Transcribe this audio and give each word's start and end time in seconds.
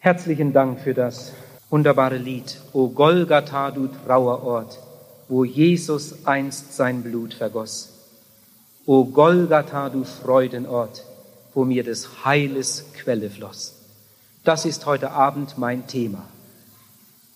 Herzlichen 0.00 0.52
Dank 0.52 0.78
für 0.78 0.94
das 0.94 1.32
wunderbare 1.70 2.18
Lied, 2.18 2.60
O 2.72 2.86
Golgatha, 2.86 3.72
du 3.72 3.88
Trauerort, 3.88 4.78
wo 5.26 5.44
Jesus 5.44 6.24
einst 6.24 6.76
sein 6.76 7.02
Blut 7.02 7.34
vergoss. 7.34 7.88
O 8.86 9.06
Golgatha, 9.06 9.88
du 9.88 10.04
Freudenort, 10.04 11.04
wo 11.52 11.64
mir 11.64 11.82
des 11.82 12.24
Heiles 12.24 12.84
Quelle 12.96 13.28
floss. 13.28 13.74
Das 14.44 14.66
ist 14.66 14.86
heute 14.86 15.10
Abend 15.10 15.58
mein 15.58 15.88
Thema. 15.88 16.28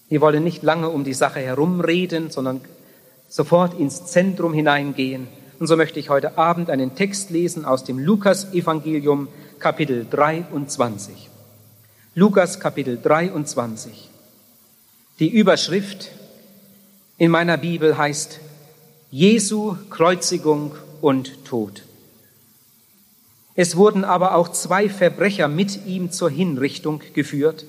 Wir 0.09 0.21
wollen 0.21 0.45
nicht 0.45 0.63
lange 0.63 0.89
um 0.89 1.03
die 1.03 1.15
Sache 1.15 1.41
herumreden, 1.41 2.31
sondern 2.31 2.61
sofort 3.29 3.77
ins 3.77 4.07
Zentrum 4.07 4.55
hineingehen. 4.55 5.27
Und 5.59 5.67
so 5.67 5.77
möchte 5.77 5.99
ich 5.99 6.11
heute 6.11 6.39
Abend 6.39 6.71
einen 6.71 6.95
Text 6.95 7.31
lesen 7.31 7.65
aus 7.65 7.83
dem 7.83 7.99
Lukas-Evangelium, 7.99 9.27
Kapitel 9.59 10.07
23. 10.09 11.32
Lukas, 12.15 12.61
Kapitel 12.61 12.99
23. 12.99 14.11
Die 15.19 15.30
Überschrift 15.30 16.11
in 17.16 17.30
meiner 17.30 17.57
Bibel 17.57 17.97
heißt 17.97 18.39
Jesu 19.11 19.77
Kreuzigung 19.89 20.75
und 21.01 21.47
Tod. 21.47 21.84
Es 23.55 23.77
wurden 23.77 24.05
aber 24.05 24.34
auch 24.34 24.51
zwei 24.51 24.91
Verbrecher 24.91 25.48
mit 25.48 25.87
ihm 25.87 26.11
zur 26.11 26.29
Hinrichtung 26.29 27.01
geführt, 27.15 27.65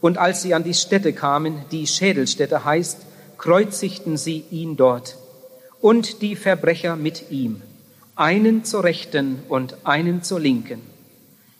und 0.00 0.16
als 0.16 0.40
sie 0.40 0.54
an 0.54 0.64
die 0.64 0.72
Stätte 0.72 1.12
kamen, 1.12 1.60
die 1.70 1.86
Schädelstätte 1.86 2.64
heißt, 2.64 3.00
kreuzigten 3.36 4.16
sie 4.16 4.44
ihn 4.50 4.78
dort 4.78 5.18
und 5.82 6.22
die 6.22 6.36
Verbrecher 6.36 6.96
mit 6.96 7.30
ihm, 7.30 7.60
einen 8.16 8.64
zur 8.64 8.84
Rechten 8.84 9.40
und 9.50 9.76
einen 9.84 10.22
zur 10.22 10.40
Linken. 10.40 10.80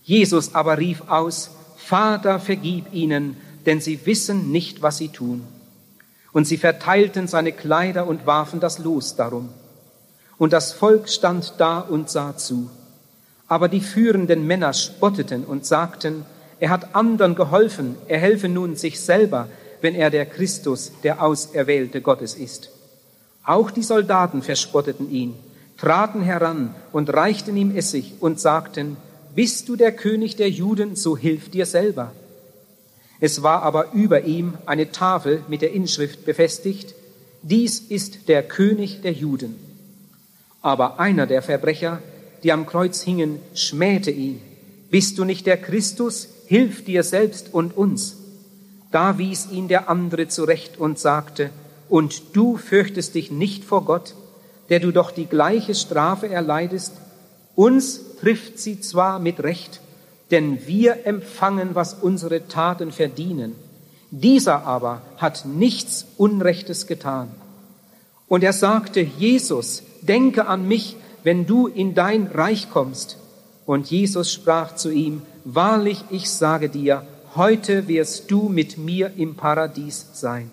Jesus 0.05 0.55
aber 0.55 0.79
rief 0.79 1.02
aus, 1.09 1.51
Vater, 1.88 2.38
vergib 2.38 2.92
ihnen, 2.92 3.38
denn 3.65 3.80
sie 3.80 4.05
wissen 4.05 4.52
nicht, 4.52 4.83
was 4.83 4.98
sie 4.98 5.09
tun. 5.09 5.42
Und 6.33 6.46
sie 6.46 6.59
verteilten 6.59 7.29
seine 7.29 7.52
Kleider 7.52 8.07
und 8.07 8.26
warfen 8.26 8.60
das 8.60 8.79
Los 8.79 9.16
darum. 9.16 9.49
Und 10.37 10.52
das 10.52 10.74
Volk 10.74 11.09
stand 11.09 11.54
da 11.57 11.80
und 11.80 12.10
sah 12.10 12.37
zu. 12.37 12.68
Aber 13.46 13.68
die 13.68 13.80
führenden 13.80 14.46
Männer 14.46 14.74
spotteten 14.74 15.46
und 15.46 15.65
sagten, 15.65 16.26
er 16.60 16.68
hat 16.68 16.95
anderen 16.95 17.35
geholfen, 17.35 17.96
er 18.07 18.18
helfe 18.18 18.51
nun 18.51 18.76
sich 18.76 19.01
selber, 19.01 19.48
wenn 19.80 19.95
er 19.95 20.10
der 20.10 20.26
Christus, 20.26 20.93
der 21.02 21.23
Auserwählte 21.23 22.02
Gottes 22.02 22.35
ist. 22.35 22.68
Auch 23.45 23.70
die 23.70 23.82
Soldaten 23.82 24.43
verspotteten 24.43 25.10
ihn, 25.10 25.35
traten 25.79 26.20
heran 26.20 26.74
und 26.93 27.09
reichten 27.15 27.57
ihm 27.57 27.74
Essig 27.74 28.13
und 28.20 28.38
sagten, 28.38 28.98
bist 29.34 29.68
du 29.68 29.76
der 29.76 29.93
König 29.93 30.37
der 30.37 30.51
Juden, 30.51 30.96
so 30.96 31.16
hilf 31.16 31.51
dir 31.51 31.66
selber. 31.66 32.12
Es 33.21 33.43
war 33.43 33.62
aber 33.62 33.93
über 33.93 34.24
ihm 34.24 34.54
eine 34.66 34.93
Tafel 34.93 35.43
mit 35.48 35.62
der 35.62 35.73
Inschrift 35.73 36.24
befestigt, 36.24 36.95
dies 37.43 37.80
ist 37.80 38.29
der 38.29 38.43
König 38.43 39.01
der 39.02 39.12
Juden. 39.12 39.54
Aber 40.60 40.98
einer 40.98 41.26
der 41.26 41.43
Verbrecher, 41.43 42.02
die 42.43 42.52
am 42.52 42.66
Kreuz 42.66 43.02
hingen, 43.02 43.40
schmähte 43.54 44.10
ihn. 44.10 44.40
Bist 44.90 45.18
du 45.18 45.24
nicht 45.24 45.46
der 45.46 45.57
Christus? 45.57 46.29
Hilf 46.46 46.85
dir 46.85 47.02
selbst 47.02 47.52
und 47.52 47.76
uns. 47.76 48.16
Da 48.90 49.18
wies 49.18 49.48
ihn 49.51 49.68
der 49.68 49.88
andere 49.88 50.29
zurecht 50.29 50.79
und 50.79 50.98
sagte, 50.98 51.51
und 51.88 52.37
du 52.37 52.57
fürchtest 52.57 53.15
dich 53.15 53.30
nicht 53.30 53.65
vor 53.65 53.85
Gott, 53.85 54.15
der 54.68 54.80
du 54.80 54.92
doch 54.92 55.10
die 55.10 55.26
gleiche 55.26 55.74
Strafe 55.74 56.29
erleidest? 56.29 56.92
Uns 57.59 58.14
trifft 58.20 58.60
sie 58.60 58.78
zwar 58.78 59.18
mit 59.18 59.40
Recht, 59.40 59.80
denn 60.30 60.64
wir 60.68 61.06
empfangen, 61.06 61.70
was 61.73 61.92
unsere 61.92 62.46
Taten 62.46 62.92
verdienen. 62.92 63.56
Dieser 64.12 64.64
aber 64.64 65.03
hat 65.16 65.44
nichts 65.44 66.06
Unrechtes 66.19 66.86
getan. 66.86 67.31
Und 68.28 68.44
er 68.44 68.53
sagte, 68.53 69.00
Jesus, 69.00 69.82
denke 70.03 70.47
an 70.47 70.68
mich, 70.68 70.94
wenn 71.24 71.47
du 71.47 71.66
in 71.66 71.97
dein 71.97 72.28
Reich 72.28 72.70
kommst. 72.70 73.16
Und 73.66 73.91
Jesus 73.91 74.32
sprach 74.32 74.76
zu 74.76 74.92
ihm, 74.92 75.22
Wahrlich, 75.44 76.04
ich 76.10 76.30
sage 76.30 76.68
dir, 76.68 77.02
heute 77.34 77.88
wirst 77.88 78.30
du 78.30 78.48
mit 78.48 78.78
mir 78.78 79.14
im 79.16 79.34
Paradies 79.34 80.06
sein. 80.12 80.52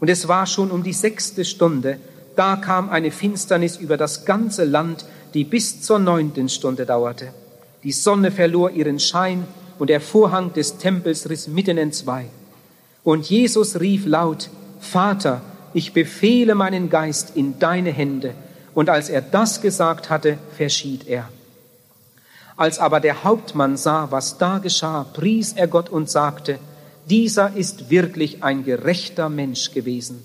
Und 0.00 0.08
es 0.08 0.28
war 0.28 0.46
schon 0.46 0.70
um 0.70 0.82
die 0.82 0.94
sechste 0.94 1.44
Stunde, 1.44 1.98
da 2.36 2.56
kam 2.56 2.88
eine 2.88 3.10
Finsternis 3.10 3.76
über 3.76 3.98
das 3.98 4.24
ganze 4.24 4.64
Land, 4.64 5.04
die 5.34 5.44
bis 5.44 5.82
zur 5.82 5.98
neunten 5.98 6.48
Stunde 6.48 6.86
dauerte. 6.86 7.32
Die 7.82 7.92
Sonne 7.92 8.30
verlor 8.30 8.70
ihren 8.70 9.00
Schein 9.00 9.46
und 9.78 9.88
der 9.90 10.00
Vorhang 10.00 10.52
des 10.52 10.78
Tempels 10.78 11.28
riss 11.28 11.48
mitten 11.48 11.78
entzwei. 11.78 12.26
Und 13.02 13.28
Jesus 13.28 13.80
rief 13.80 14.06
laut, 14.06 14.50
Vater, 14.80 15.42
ich 15.74 15.92
befehle 15.92 16.54
meinen 16.54 16.90
Geist 16.90 17.32
in 17.34 17.58
deine 17.58 17.90
Hände. 17.90 18.34
Und 18.74 18.88
als 18.88 19.08
er 19.08 19.22
das 19.22 19.60
gesagt 19.60 20.10
hatte, 20.10 20.38
verschied 20.56 21.08
er. 21.08 21.28
Als 22.56 22.78
aber 22.78 23.00
der 23.00 23.24
Hauptmann 23.24 23.76
sah, 23.76 24.10
was 24.10 24.38
da 24.38 24.58
geschah, 24.58 25.04
pries 25.12 25.54
er 25.54 25.66
Gott 25.66 25.88
und 25.88 26.10
sagte, 26.10 26.58
dieser 27.08 27.56
ist 27.56 27.90
wirklich 27.90 28.44
ein 28.44 28.64
gerechter 28.64 29.28
Mensch 29.28 29.72
gewesen. 29.72 30.22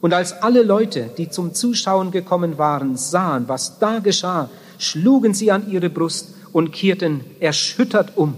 Und 0.00 0.14
als 0.14 0.32
alle 0.42 0.62
Leute, 0.62 1.10
die 1.16 1.28
zum 1.28 1.54
Zuschauen 1.54 2.10
gekommen 2.10 2.56
waren, 2.58 2.96
sahen, 2.96 3.48
was 3.48 3.78
da 3.78 3.98
geschah, 3.98 4.48
schlugen 4.78 5.34
sie 5.34 5.50
an 5.50 5.70
ihre 5.70 5.90
Brust 5.90 6.34
und 6.52 6.72
kehrten 6.72 7.20
erschüttert 7.38 8.16
um. 8.16 8.34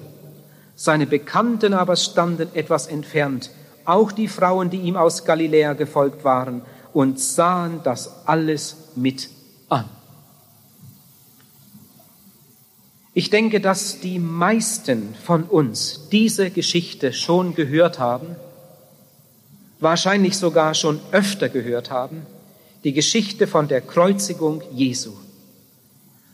Seine 0.74 1.06
Bekannten 1.06 1.74
aber 1.74 1.96
standen 1.96 2.48
etwas 2.54 2.88
entfernt, 2.88 3.50
auch 3.84 4.10
die 4.10 4.28
Frauen, 4.28 4.70
die 4.70 4.80
ihm 4.80 4.96
aus 4.96 5.24
Galiläa 5.24 5.74
gefolgt 5.74 6.24
waren, 6.24 6.62
und 6.92 7.18
sahen 7.18 7.80
das 7.84 8.26
alles 8.26 8.76
mit 8.96 9.30
an. 9.68 9.84
Ich 13.14 13.30
denke, 13.30 13.60
dass 13.60 14.00
die 14.00 14.18
meisten 14.18 15.14
von 15.14 15.44
uns 15.44 16.08
diese 16.10 16.50
Geschichte 16.50 17.12
schon 17.12 17.54
gehört 17.54 17.98
haben, 17.98 18.36
wahrscheinlich 19.82 20.36
sogar 20.36 20.74
schon 20.74 21.00
öfter 21.10 21.48
gehört 21.48 21.90
haben, 21.90 22.26
die 22.84 22.92
Geschichte 22.92 23.46
von 23.46 23.68
der 23.68 23.80
Kreuzigung 23.80 24.62
Jesu. 24.72 25.12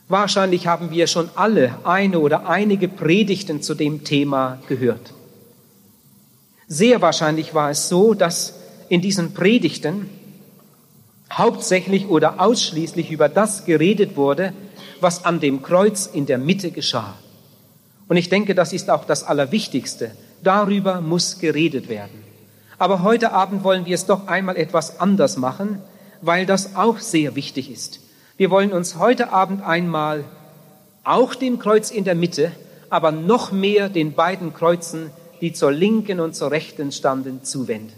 Wahrscheinlich 0.07 0.67
haben 0.67 0.91
wir 0.91 1.07
schon 1.07 1.29
alle 1.35 1.77
eine 1.83 2.19
oder 2.19 2.47
einige 2.47 2.87
Predigten 2.87 3.61
zu 3.61 3.75
dem 3.75 4.03
Thema 4.03 4.59
gehört. 4.67 5.13
Sehr 6.67 7.01
wahrscheinlich 7.01 7.53
war 7.53 7.71
es 7.71 7.89
so, 7.89 8.13
dass 8.13 8.55
in 8.89 9.01
diesen 9.01 9.33
Predigten 9.33 10.09
hauptsächlich 11.31 12.07
oder 12.07 12.39
ausschließlich 12.39 13.11
über 13.11 13.29
das 13.29 13.65
geredet 13.65 14.15
wurde, 14.15 14.53
was 14.99 15.25
an 15.25 15.39
dem 15.39 15.61
Kreuz 15.61 16.07
in 16.07 16.25
der 16.25 16.39
Mitte 16.39 16.71
geschah. 16.71 17.15
Und 18.07 18.17
ich 18.17 18.29
denke, 18.29 18.55
das 18.55 18.73
ist 18.73 18.89
auch 18.89 19.05
das 19.05 19.23
Allerwichtigste. 19.23 20.11
Darüber 20.43 21.01
muss 21.01 21.37
geredet 21.37 21.89
werden. 21.89 22.28
Aber 22.79 23.03
heute 23.03 23.33
Abend 23.33 23.63
wollen 23.63 23.85
wir 23.85 23.93
es 23.93 24.05
doch 24.05 24.27
einmal 24.27 24.55
etwas 24.55 25.01
anders 25.01 25.35
machen, 25.37 25.81
weil 26.21 26.45
das 26.45 26.75
auch 26.75 26.99
sehr 26.99 27.35
wichtig 27.35 27.69
ist. 27.69 27.99
Wir 28.37 28.49
wollen 28.49 28.71
uns 28.71 28.95
heute 28.95 29.33
Abend 29.33 29.61
einmal 29.63 30.23
auch 31.03 31.35
dem 31.35 31.59
Kreuz 31.59 31.91
in 31.91 32.05
der 32.05 32.15
Mitte, 32.15 32.53
aber 32.89 33.11
noch 33.11 33.51
mehr 33.51 33.89
den 33.89 34.13
beiden 34.13 34.53
Kreuzen, 34.53 35.11
die 35.41 35.51
zur 35.51 35.71
linken 35.71 36.21
und 36.21 36.35
zur 36.35 36.51
rechten 36.51 36.91
standen, 36.93 37.43
zuwenden. 37.43 37.93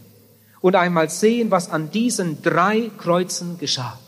Und 0.61 0.75
einmal 0.75 1.09
sehen, 1.09 1.51
was 1.51 1.69
an 1.69 1.91
diesen 1.91 2.41
drei 2.41 2.89
Kreuzen 2.97 3.59
geschah. 3.59 3.99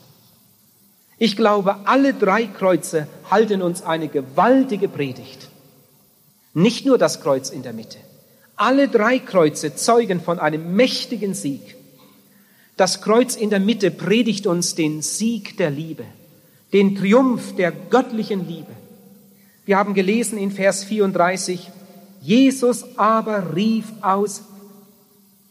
Ich 1.20 1.36
glaube, 1.36 1.78
alle 1.86 2.14
drei 2.16 2.46
Kreuze 2.46 3.08
halten 3.30 3.62
uns 3.62 3.84
eine 3.84 4.08
gewaltige 4.08 4.88
Predigt. 4.88 5.50
Nicht 6.54 6.86
nur 6.86 6.98
das 6.98 7.22
Kreuz 7.22 7.50
in 7.50 7.62
der 7.62 7.74
Mitte. 7.74 7.98
Alle 8.56 8.88
drei 8.88 9.20
Kreuze 9.20 9.76
zeugen 9.76 10.22
von 10.22 10.40
einem 10.40 10.76
mächtigen 10.76 11.34
Sieg. 11.34 11.76
Das 12.78 13.02
Kreuz 13.02 13.36
in 13.36 13.50
der 13.50 13.60
Mitte 13.60 13.92
predigt 13.92 14.48
uns 14.48 14.76
den 14.76 15.02
Sieg 15.02 15.58
der 15.58 15.70
Liebe, 15.70 16.06
den 16.72 16.96
Triumph 16.96 17.56
der 17.56 17.72
göttlichen 17.72 18.48
Liebe. 18.48 18.72
Wir 19.66 19.78
haben 19.78 19.94
gelesen 19.94 20.38
in 20.38 20.52
Vers 20.52 20.84
34, 20.84 21.70
Jesus 22.22 22.98
aber 22.98 23.56
rief 23.56 23.86
aus, 24.02 24.44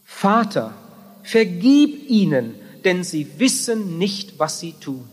Vater, 0.04 0.74
vergib 1.22 2.08
ihnen, 2.10 2.54
denn 2.84 3.04
sie 3.04 3.26
wissen 3.38 3.98
nicht, 3.98 4.38
was 4.38 4.60
sie 4.60 4.72
tun. 4.72 5.04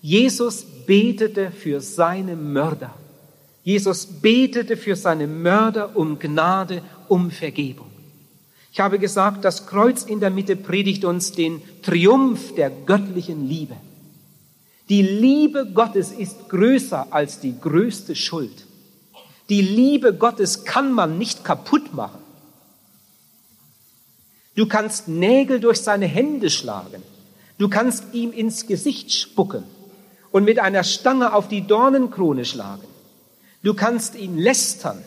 Jesus 0.00 0.64
betete 0.86 1.50
für 1.50 1.80
seine 1.80 2.36
Mörder. 2.36 2.94
Jesus 3.62 4.06
betete 4.06 4.76
für 4.76 4.94
seine 4.94 5.26
Mörder 5.26 5.96
um 5.96 6.18
Gnade, 6.18 6.82
um 7.08 7.30
Vergebung. 7.30 7.90
Ich 8.72 8.80
habe 8.80 8.98
gesagt, 8.98 9.44
das 9.44 9.66
Kreuz 9.66 10.02
in 10.02 10.18
der 10.18 10.30
Mitte 10.30 10.56
predigt 10.56 11.04
uns 11.04 11.30
den 11.30 11.62
Triumph 11.82 12.54
der 12.56 12.70
göttlichen 12.70 13.48
Liebe. 13.48 13.76
Die 14.88 15.02
Liebe 15.02 15.66
Gottes 15.72 16.10
ist 16.10 16.48
größer 16.48 17.06
als 17.10 17.38
die 17.38 17.58
größte 17.58 18.16
Schuld. 18.16 18.66
Die 19.48 19.62
Liebe 19.62 20.12
Gottes 20.12 20.64
kann 20.64 20.92
man 20.92 21.18
nicht 21.18 21.44
kaputt 21.44 21.94
machen. 21.94 22.18
Du 24.56 24.66
kannst 24.66 25.08
Nägel 25.08 25.60
durch 25.60 25.80
seine 25.80 26.06
Hände 26.06 26.50
schlagen. 26.50 27.02
Du 27.58 27.68
kannst 27.68 28.12
ihm 28.12 28.32
ins 28.32 28.66
Gesicht 28.66 29.12
spucken 29.12 29.64
und 30.32 30.44
mit 30.44 30.58
einer 30.58 30.82
Stange 30.82 31.32
auf 31.32 31.46
die 31.46 31.66
Dornenkrone 31.66 32.44
schlagen. 32.44 32.86
Du 33.62 33.74
kannst 33.74 34.16
ihn 34.16 34.36
lästern 34.36 35.02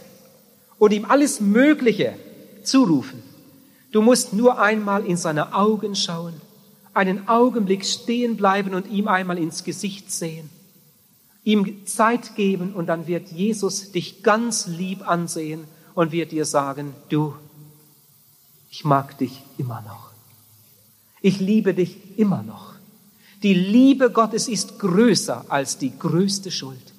und 0.79 0.93
ihm 0.93 1.05
alles 1.05 1.39
Mögliche 1.39 2.13
zurufen. 2.63 3.23
Du 3.91 4.01
musst 4.01 4.33
nur 4.33 4.59
einmal 4.59 5.05
in 5.05 5.17
seine 5.17 5.53
Augen 5.53 5.95
schauen, 5.95 6.33
einen 6.93 7.27
Augenblick 7.27 7.85
stehen 7.85 8.37
bleiben 8.37 8.73
und 8.73 8.89
ihm 8.89 9.07
einmal 9.07 9.37
ins 9.37 9.63
Gesicht 9.63 10.11
sehen, 10.11 10.49
ihm 11.43 11.85
Zeit 11.85 12.35
geben 12.35 12.73
und 12.73 12.87
dann 12.87 13.07
wird 13.07 13.31
Jesus 13.31 13.91
dich 13.91 14.23
ganz 14.23 14.67
lieb 14.67 15.07
ansehen 15.07 15.65
und 15.93 16.11
wird 16.11 16.31
dir 16.31 16.45
sagen, 16.45 16.93
du, 17.09 17.33
ich 18.69 18.83
mag 18.83 19.17
dich 19.17 19.41
immer 19.57 19.81
noch. 19.81 20.11
Ich 21.21 21.39
liebe 21.39 21.73
dich 21.73 22.17
immer 22.19 22.43
noch. 22.43 22.73
Die 23.43 23.53
Liebe 23.53 24.11
Gottes 24.11 24.47
ist 24.47 24.79
größer 24.79 25.45
als 25.49 25.77
die 25.77 25.97
größte 25.97 26.51
Schuld. 26.51 26.93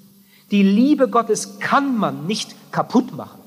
Die 0.50 0.62
Liebe 0.62 1.08
Gottes 1.08 1.58
kann 1.58 1.96
man 1.96 2.26
nicht 2.26 2.54
kaputt 2.72 3.16
machen. 3.16 3.37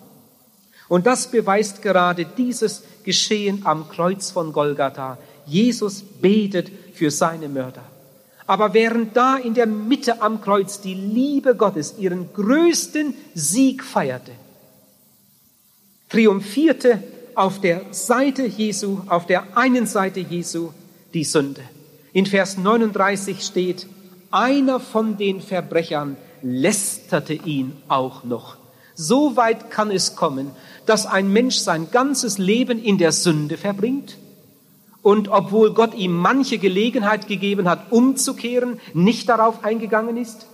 Und 0.92 1.06
das 1.06 1.32
beweist 1.32 1.82
gerade 1.82 2.26
dieses 2.26 2.84
Geschehen 3.06 3.62
am 3.64 3.88
Kreuz 3.88 4.30
von 4.30 4.52
Golgatha. 4.52 5.18
Jesus 5.46 6.02
betet 6.02 6.70
für 6.94 7.10
seine 7.10 7.48
Mörder. 7.48 7.86
Aber 8.46 8.74
während 8.74 9.16
da 9.16 9.38
in 9.38 9.54
der 9.54 9.68
Mitte 9.68 10.22
am 10.22 10.42
Kreuz 10.42 10.82
die 10.82 10.94
Liebe 10.94 11.56
Gottes 11.56 11.96
ihren 11.98 12.34
größten 12.34 13.14
Sieg 13.34 13.86
feierte, 13.86 14.34
triumphierte 16.10 17.02
auf 17.36 17.62
der 17.62 17.86
Seite 17.92 18.46
Jesu, 18.46 19.00
auf 19.08 19.28
der 19.28 19.56
einen 19.56 19.88
Seite 19.88 20.20
Jesu 20.20 20.72
die 21.14 21.24
Sünde. 21.24 21.62
In 22.12 22.26
Vers 22.26 22.58
39 22.58 23.42
steht, 23.46 23.88
einer 24.30 24.82
von 24.82 25.16
den 25.16 25.40
Verbrechern 25.40 26.18
lästerte 26.42 27.32
ihn 27.34 27.78
auch 27.88 28.26
noch. 28.26 28.58
So 28.96 29.36
weit 29.36 29.72
kann 29.72 29.90
es 29.90 30.16
kommen, 30.16 30.52
dass 30.92 31.06
ein 31.06 31.32
Mensch 31.32 31.56
sein 31.56 31.90
ganzes 31.90 32.38
Leben 32.38 32.78
in 32.78 32.98
der 32.98 33.14
Sünde 33.14 33.56
verbringt 33.56 34.18
und 35.02 35.30
obwohl 35.30 35.74
Gott 35.74 35.94
ihm 35.94 36.14
manche 36.18 36.58
Gelegenheit 36.58 37.30
gegeben 37.30 37.70
hat, 37.70 37.94
umzukehren, 37.94 38.78
nicht 38.94 39.30
darauf 39.30 39.64
eingegangen 39.64 40.18
ist? 40.18 40.48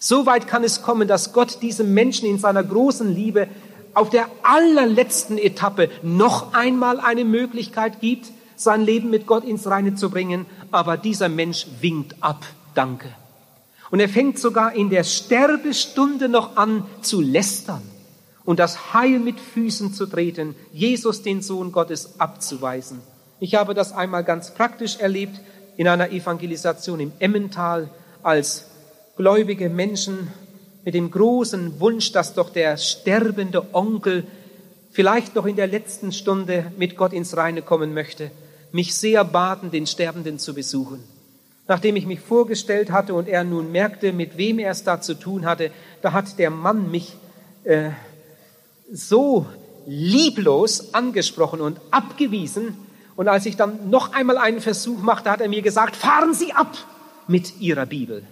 So 0.00 0.26
weit 0.26 0.48
kann 0.48 0.64
es 0.64 0.82
kommen, 0.82 1.06
dass 1.06 1.32
Gott 1.32 1.62
diesem 1.62 1.94
Menschen 1.94 2.28
in 2.28 2.40
seiner 2.40 2.64
großen 2.64 3.14
Liebe 3.14 3.46
auf 3.94 4.10
der 4.10 4.26
allerletzten 4.42 5.38
Etappe 5.38 5.90
noch 6.02 6.52
einmal 6.52 6.98
eine 6.98 7.24
Möglichkeit 7.24 8.00
gibt, 8.00 8.32
sein 8.56 8.82
Leben 8.82 9.10
mit 9.10 9.28
Gott 9.28 9.44
ins 9.44 9.68
Reine 9.68 9.94
zu 9.94 10.10
bringen, 10.10 10.46
aber 10.72 10.96
dieser 10.96 11.28
Mensch 11.28 11.68
winkt 11.80 12.16
ab. 12.20 12.44
Danke. 12.74 13.10
Und 13.92 14.00
er 14.00 14.08
fängt 14.08 14.40
sogar 14.40 14.74
in 14.74 14.90
der 14.90 15.04
Sterbestunde 15.04 16.28
noch 16.28 16.56
an 16.56 16.82
zu 17.00 17.20
lästern 17.20 17.82
und 18.46 18.58
das 18.60 18.94
Heil 18.94 19.18
mit 19.18 19.38
Füßen 19.38 19.92
zu 19.92 20.06
treten, 20.06 20.54
Jesus, 20.72 21.22
den 21.22 21.42
Sohn 21.42 21.72
Gottes, 21.72 22.18
abzuweisen. 22.18 23.02
Ich 23.40 23.54
habe 23.56 23.74
das 23.74 23.92
einmal 23.92 24.24
ganz 24.24 24.54
praktisch 24.54 24.96
erlebt 24.96 25.38
in 25.76 25.88
einer 25.88 26.10
Evangelisation 26.10 27.00
im 27.00 27.12
Emmental, 27.18 27.90
als 28.22 28.66
gläubige 29.16 29.68
Menschen 29.68 30.28
mit 30.84 30.94
dem 30.94 31.10
großen 31.10 31.80
Wunsch, 31.80 32.12
dass 32.12 32.34
doch 32.34 32.48
der 32.48 32.76
sterbende 32.76 33.74
Onkel 33.74 34.24
vielleicht 34.90 35.34
noch 35.34 35.44
in 35.44 35.56
der 35.56 35.66
letzten 35.66 36.12
Stunde 36.12 36.72
mit 36.78 36.96
Gott 36.96 37.12
ins 37.12 37.36
Reine 37.36 37.62
kommen 37.62 37.92
möchte, 37.92 38.30
mich 38.72 38.94
sehr 38.94 39.24
baten, 39.24 39.70
den 39.70 39.86
Sterbenden 39.86 40.38
zu 40.38 40.54
besuchen. 40.54 41.02
Nachdem 41.66 41.96
ich 41.96 42.06
mich 42.06 42.20
vorgestellt 42.20 42.92
hatte 42.92 43.12
und 43.14 43.26
er 43.26 43.42
nun 43.42 43.72
merkte, 43.72 44.12
mit 44.12 44.38
wem 44.38 44.60
er 44.60 44.70
es 44.70 44.84
da 44.84 45.00
zu 45.00 45.14
tun 45.14 45.44
hatte, 45.44 45.72
da 46.00 46.12
hat 46.12 46.38
der 46.38 46.50
Mann 46.50 46.92
mich 46.92 47.16
äh, 47.64 47.90
so 48.92 49.46
lieblos 49.86 50.94
angesprochen 50.94 51.60
und 51.60 51.80
abgewiesen. 51.90 52.76
Und 53.16 53.28
als 53.28 53.46
ich 53.46 53.56
dann 53.56 53.90
noch 53.90 54.12
einmal 54.12 54.36
einen 54.36 54.60
Versuch 54.60 55.00
machte, 55.00 55.30
hat 55.30 55.40
er 55.40 55.48
mir 55.48 55.62
gesagt, 55.62 55.96
fahren 55.96 56.34
Sie 56.34 56.52
ab 56.52 56.76
mit 57.26 57.60
Ihrer 57.60 57.86
Bibel. 57.86 58.22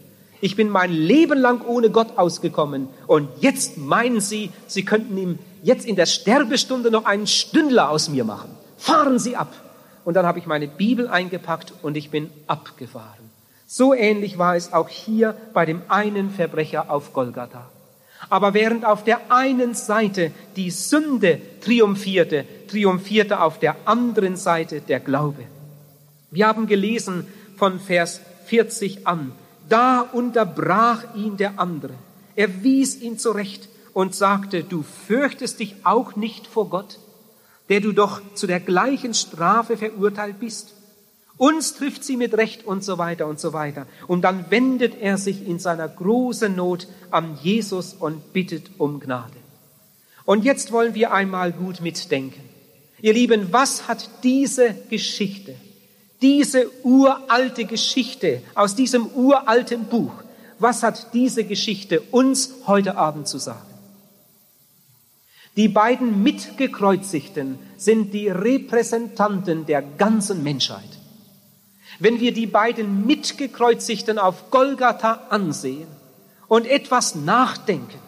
Ich 0.40 0.56
bin 0.56 0.68
mein 0.68 0.92
Leben 0.92 1.38
lang 1.38 1.62
ohne 1.66 1.90
Gott 1.90 2.18
ausgekommen 2.18 2.88
und 3.06 3.28
jetzt 3.40 3.78
meinen 3.78 4.20
Sie, 4.20 4.50
Sie 4.66 4.84
könnten 4.84 5.16
ihm 5.16 5.38
jetzt 5.62 5.86
in 5.86 5.96
der 5.96 6.06
Sterbestunde 6.06 6.90
noch 6.90 7.06
einen 7.06 7.26
Stündler 7.26 7.88
aus 7.88 8.10
mir 8.10 8.24
machen. 8.24 8.50
Fahren 8.76 9.18
Sie 9.18 9.36
ab. 9.36 9.52
Und 10.04 10.14
dann 10.14 10.26
habe 10.26 10.38
ich 10.38 10.46
meine 10.46 10.68
Bibel 10.68 11.08
eingepackt 11.08 11.72
und 11.80 11.96
ich 11.96 12.10
bin 12.10 12.30
abgefahren. 12.46 13.30
So 13.66 13.94
ähnlich 13.94 14.36
war 14.36 14.54
es 14.54 14.74
auch 14.74 14.90
hier 14.90 15.34
bei 15.54 15.64
dem 15.64 15.80
einen 15.88 16.28
Verbrecher 16.28 16.90
auf 16.90 17.14
Golgatha. 17.14 17.70
Aber 18.30 18.54
während 18.54 18.84
auf 18.84 19.04
der 19.04 19.32
einen 19.32 19.74
Seite 19.74 20.32
die 20.56 20.70
Sünde 20.70 21.40
triumphierte, 21.60 22.44
triumphierte 22.68 23.40
auf 23.40 23.58
der 23.58 23.76
anderen 23.84 24.36
Seite 24.36 24.80
der 24.80 25.00
Glaube. 25.00 25.44
Wir 26.30 26.46
haben 26.46 26.66
gelesen 26.66 27.26
von 27.56 27.78
Vers 27.78 28.20
40 28.46 29.06
an, 29.06 29.32
da 29.68 30.00
unterbrach 30.00 31.14
ihn 31.14 31.36
der 31.36 31.58
andere. 31.58 31.94
Er 32.36 32.62
wies 32.62 33.00
ihn 33.00 33.18
zurecht 33.18 33.68
und 33.92 34.14
sagte, 34.14 34.64
du 34.64 34.82
fürchtest 34.82 35.60
dich 35.60 35.76
auch 35.84 36.16
nicht 36.16 36.46
vor 36.46 36.68
Gott, 36.68 36.98
der 37.68 37.80
du 37.80 37.92
doch 37.92 38.20
zu 38.34 38.46
der 38.46 38.60
gleichen 38.60 39.14
Strafe 39.14 39.76
verurteilt 39.76 40.40
bist. 40.40 40.74
Uns 41.36 41.74
trifft 41.74 42.04
sie 42.04 42.16
mit 42.16 42.34
Recht 42.34 42.64
und 42.64 42.84
so 42.84 42.98
weiter 42.98 43.26
und 43.26 43.40
so 43.40 43.52
weiter. 43.52 43.86
Und 44.06 44.22
dann 44.22 44.50
wendet 44.50 45.00
er 45.00 45.18
sich 45.18 45.46
in 45.46 45.58
seiner 45.58 45.88
großen 45.88 46.54
Not 46.54 46.86
an 47.10 47.36
Jesus 47.42 47.92
und 47.92 48.32
bittet 48.32 48.70
um 48.78 49.00
Gnade. 49.00 49.36
Und 50.24 50.44
jetzt 50.44 50.72
wollen 50.72 50.94
wir 50.94 51.12
einmal 51.12 51.52
gut 51.52 51.80
mitdenken. 51.80 52.40
Ihr 53.00 53.12
Lieben, 53.12 53.52
was 53.52 53.88
hat 53.88 54.08
diese 54.22 54.74
Geschichte, 54.88 55.56
diese 56.22 56.70
uralte 56.84 57.64
Geschichte 57.66 58.40
aus 58.54 58.74
diesem 58.74 59.08
uralten 59.08 59.84
Buch, 59.84 60.14
was 60.58 60.82
hat 60.82 61.12
diese 61.12 61.44
Geschichte 61.44 62.00
uns 62.00 62.54
heute 62.66 62.96
Abend 62.96 63.28
zu 63.28 63.38
sagen? 63.38 63.66
Die 65.56 65.68
beiden 65.68 66.22
Mitgekreuzigten 66.22 67.58
sind 67.76 68.14
die 68.14 68.28
Repräsentanten 68.28 69.66
der 69.66 69.82
ganzen 69.82 70.42
Menschheit. 70.42 70.93
Wenn 71.98 72.20
wir 72.20 72.32
die 72.32 72.46
beiden 72.46 73.06
Mitgekreuzigten 73.06 74.18
auf 74.18 74.50
Golgatha 74.50 75.26
ansehen 75.30 75.86
und 76.48 76.66
etwas 76.66 77.14
nachdenken, 77.14 77.98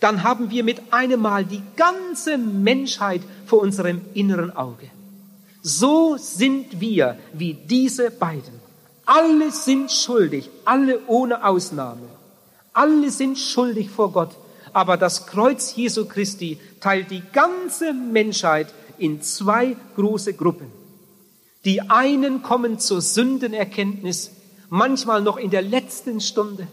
dann 0.00 0.24
haben 0.24 0.50
wir 0.50 0.64
mit 0.64 0.92
einem 0.92 1.20
Mal 1.20 1.44
die 1.44 1.62
ganze 1.76 2.36
Menschheit 2.36 3.22
vor 3.46 3.60
unserem 3.60 4.00
inneren 4.14 4.54
Auge. 4.54 4.90
So 5.62 6.16
sind 6.16 6.80
wir 6.80 7.18
wie 7.32 7.54
diese 7.54 8.10
beiden. 8.10 8.60
Alle 9.06 9.52
sind 9.52 9.92
schuldig, 9.92 10.50
alle 10.64 10.98
ohne 11.06 11.44
Ausnahme. 11.44 12.08
Alle 12.72 13.10
sind 13.10 13.38
schuldig 13.38 13.90
vor 13.90 14.10
Gott. 14.10 14.30
Aber 14.72 14.96
das 14.96 15.26
Kreuz 15.26 15.76
Jesu 15.76 16.06
Christi 16.06 16.58
teilt 16.80 17.10
die 17.10 17.22
ganze 17.32 17.92
Menschheit 17.92 18.72
in 18.98 19.22
zwei 19.22 19.76
große 19.94 20.34
Gruppen. 20.34 20.81
Die 21.64 21.80
einen 21.82 22.42
kommen 22.42 22.78
zur 22.78 23.00
Sündenerkenntnis, 23.00 24.32
manchmal 24.68 25.22
noch 25.22 25.36
in 25.36 25.50
der 25.50 25.62
letzten 25.62 26.20
Stunde. 26.20 26.66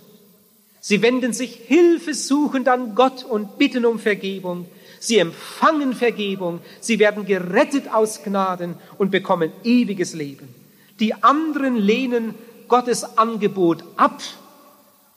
Sie 0.82 1.02
wenden 1.02 1.34
sich 1.34 1.54
hilfesuchend 1.68 2.68
an 2.68 2.96
Gott 2.96 3.24
und 3.24 3.58
bitten 3.58 3.86
um 3.86 4.00
Vergebung. 4.00 4.66
Sie 5.00 5.18
empfangen 5.18 5.94
Vergebung. 5.94 6.62
Sie 6.80 7.00
werden 7.00 7.26
gerettet 7.26 7.94
aus 7.94 8.24
Gnaden 8.24 8.76
und 8.98 9.12
bekommen 9.12 9.52
ewiges 9.64 10.14
Leben. 10.14 10.48
Die 11.00 11.14
anderen 11.24 11.76
lehnen 11.76 12.36
Gottes 12.68 13.18
Angebot 13.18 13.84
ab 13.98 14.22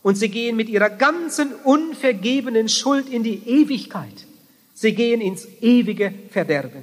und 0.02 0.17
sie 0.17 0.29
gehen 0.29 0.57
mit 0.57 0.69
ihrer 0.69 0.91
ganzen 0.91 1.52
unvergebenen 1.64 2.69
Schuld 2.69 3.09
in 3.09 3.23
die 3.23 3.43
Ewigkeit. 3.47 4.26
Sie 4.75 4.95
gehen 4.95 5.21
ins 5.21 5.47
ewige 5.61 6.12
Verderben. 6.31 6.83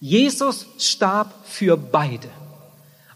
Jesus 0.00 0.66
starb 0.78 1.32
für 1.44 1.76
beide. 1.76 2.28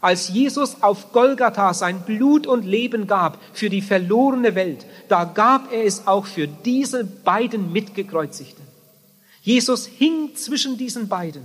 Als 0.01 0.29
Jesus 0.29 0.81
auf 0.81 1.11
Golgatha 1.11 1.75
sein 1.75 2.01
Blut 2.01 2.47
und 2.47 2.65
Leben 2.65 3.05
gab 3.05 3.37
für 3.53 3.69
die 3.69 3.83
verlorene 3.83 4.55
Welt, 4.55 4.85
da 5.09 5.25
gab 5.25 5.71
er 5.71 5.85
es 5.85 6.07
auch 6.07 6.25
für 6.25 6.47
diese 6.47 7.03
beiden 7.03 7.71
Mitgekreuzigten. 7.71 8.65
Jesus 9.43 9.85
hing 9.85 10.35
zwischen 10.35 10.77
diesen 10.77 11.07
beiden. 11.07 11.43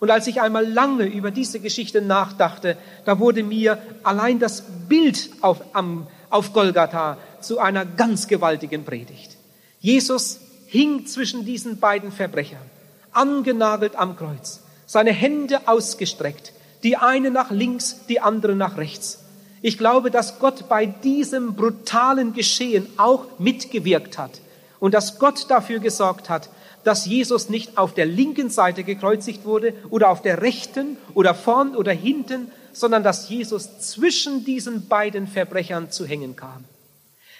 Und 0.00 0.10
als 0.10 0.26
ich 0.26 0.40
einmal 0.40 0.66
lange 0.66 1.04
über 1.04 1.30
diese 1.30 1.60
Geschichte 1.60 2.02
nachdachte, 2.02 2.76
da 3.04 3.20
wurde 3.20 3.44
mir 3.44 3.80
allein 4.02 4.40
das 4.40 4.64
Bild 4.88 5.30
auf, 5.42 5.62
am, 5.72 6.08
auf 6.28 6.52
Golgatha 6.52 7.18
zu 7.40 7.60
einer 7.60 7.84
ganz 7.84 8.26
gewaltigen 8.26 8.84
Predigt. 8.84 9.36
Jesus 9.78 10.40
hing 10.66 11.06
zwischen 11.06 11.44
diesen 11.44 11.78
beiden 11.78 12.10
Verbrechern, 12.10 12.68
angenagelt 13.12 13.94
am 13.94 14.16
Kreuz. 14.16 14.61
Seine 14.92 15.12
Hände 15.12 15.68
ausgestreckt, 15.68 16.52
die 16.82 16.98
eine 16.98 17.30
nach 17.30 17.50
links, 17.50 18.00
die 18.10 18.20
andere 18.20 18.54
nach 18.54 18.76
rechts. 18.76 19.24
Ich 19.62 19.78
glaube, 19.78 20.10
dass 20.10 20.38
Gott 20.38 20.68
bei 20.68 20.84
diesem 20.84 21.54
brutalen 21.54 22.34
Geschehen 22.34 22.86
auch 22.98 23.24
mitgewirkt 23.38 24.18
hat 24.18 24.42
und 24.80 24.92
dass 24.92 25.18
Gott 25.18 25.46
dafür 25.48 25.78
gesorgt 25.78 26.28
hat, 26.28 26.50
dass 26.84 27.06
Jesus 27.06 27.48
nicht 27.48 27.78
auf 27.78 27.94
der 27.94 28.04
linken 28.04 28.50
Seite 28.50 28.84
gekreuzigt 28.84 29.46
wurde 29.46 29.72
oder 29.88 30.10
auf 30.10 30.20
der 30.20 30.42
rechten 30.42 30.98
oder 31.14 31.34
vorn 31.34 31.74
oder 31.74 31.92
hinten, 31.92 32.52
sondern 32.74 33.02
dass 33.02 33.30
Jesus 33.30 33.78
zwischen 33.78 34.44
diesen 34.44 34.88
beiden 34.88 35.26
Verbrechern 35.26 35.90
zu 35.90 36.04
hängen 36.04 36.36
kam. 36.36 36.64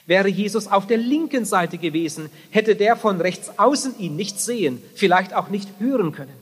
Wäre 0.07 0.29
Jesus 0.29 0.69
auf 0.69 0.87
der 0.87 0.97
linken 0.97 1.45
Seite 1.45 1.77
gewesen, 1.77 2.31
hätte 2.49 2.77
der 2.77 2.97
von 2.97 3.21
rechts 3.21 3.59
außen 3.59 3.99
ihn 3.99 4.17
nicht 4.17 4.41
sehen, 4.41 4.83
vielleicht 4.95 5.35
auch 5.35 5.51
nicht 5.51 5.69
hören 5.81 6.13
können. 6.13 6.42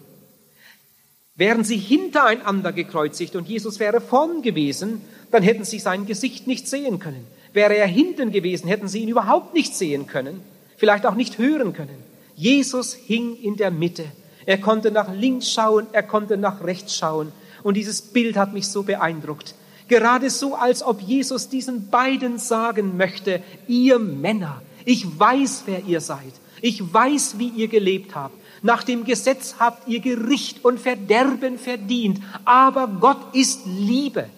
Wären 1.41 1.65
sie 1.65 1.79
hintereinander 1.79 2.71
gekreuzigt 2.71 3.35
und 3.35 3.49
Jesus 3.49 3.81
wäre 3.81 4.03
vorn 4.03 4.43
gewesen, 4.43 5.01
dann 5.31 5.43
hätten 5.43 5.65
sie 5.65 5.79
sein 5.79 6.05
Gesicht 6.05 6.47
nicht 6.47 6.69
sehen 6.69 6.99
können. 6.99 7.27
Wäre 7.55 7.79
er 7.79 7.87
hinten 7.87 8.31
gewesen, 8.31 8.69
hätten 8.69 8.89
sie 8.89 8.99
ihn 8.99 9.09
überhaupt 9.09 9.55
nicht 9.55 9.75
sehen 9.75 10.07
können, 10.07 10.43
vielleicht 10.77 11.07
auch 11.07 11.15
nicht 11.15 11.39
hören 11.39 11.73
können. 11.73 11.97
Jesus 12.37 12.93
hing 12.93 13.39
in 13.41 13.57
der 13.57 13.71
Mitte. 13.71 14.05
Er 14.45 14.59
konnte 14.59 14.91
nach 14.91 15.15
links 15.15 15.51
schauen, 15.51 15.87
er 15.93 16.03
konnte 16.03 16.37
nach 16.37 16.63
rechts 16.63 16.95
schauen. 16.95 17.33
Und 17.63 17.79
dieses 17.79 18.03
Bild 18.03 18.37
hat 18.37 18.53
mich 18.53 18.69
so 18.69 18.83
beeindruckt. 18.83 19.55
Gerade 19.89 20.29
so, 20.29 20.57
als 20.57 20.83
ob 20.83 21.01
Jesus 21.01 21.49
diesen 21.49 21.89
beiden 21.89 22.37
sagen 22.37 22.99
möchte, 22.99 23.43
ihr 23.67 23.99
Männer, 23.99 24.61
ich 24.85 25.19
weiß, 25.19 25.63
wer 25.65 25.85
ihr 25.87 26.03
seid. 26.03 26.35
Ich 26.61 26.93
weiß, 26.93 27.39
wie 27.39 27.49
ihr 27.49 27.69
gelebt 27.69 28.15
habt. 28.15 28.35
Nach 28.63 28.83
dem 28.83 29.05
Gesetz 29.05 29.57
habt 29.59 29.89
ihr 29.89 30.01
Gericht 30.01 30.65
und 30.65 30.81
Verderben 30.81 31.59
verdient. 31.59 32.21
Aber 32.45 32.89
Gott 32.89 33.35
ist 33.35 33.61
Liebe. 33.65 34.29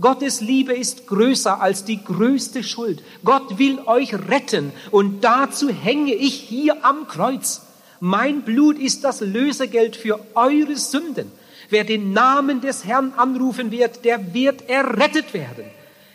Gottes 0.00 0.40
Liebe 0.40 0.72
ist 0.72 1.06
größer 1.06 1.60
als 1.60 1.84
die 1.84 2.02
größte 2.02 2.64
Schuld. 2.64 3.02
Gott 3.24 3.58
will 3.58 3.78
euch 3.84 4.14
retten 4.14 4.72
und 4.90 5.22
dazu 5.22 5.68
hänge 5.68 6.14
ich 6.14 6.34
hier 6.34 6.84
am 6.84 7.06
Kreuz. 7.08 7.62
Mein 8.00 8.42
Blut 8.42 8.78
ist 8.78 9.04
das 9.04 9.20
Lösegeld 9.20 9.96
für 9.96 10.18
eure 10.34 10.76
Sünden. 10.76 11.30
Wer 11.68 11.84
den 11.84 12.12
Namen 12.12 12.60
des 12.60 12.84
Herrn 12.84 13.12
anrufen 13.16 13.70
wird, 13.70 14.04
der 14.04 14.32
wird 14.32 14.68
errettet 14.68 15.34
werden. 15.34 15.64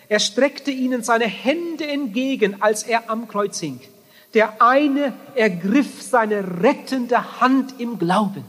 Er 0.09 0.19
streckte 0.19 0.71
ihnen 0.71 1.03
seine 1.03 1.25
Hände 1.25 1.87
entgegen, 1.87 2.61
als 2.61 2.83
er 2.83 3.09
am 3.09 3.27
Kreuz 3.27 3.59
hing. 3.59 3.79
Der 4.37 4.61
eine 4.61 5.13
ergriff 5.33 5.99
seine 5.99 6.61
rettende 6.61 7.41
Hand 7.41 7.73
im 7.79 7.97
Glauben 7.97 8.43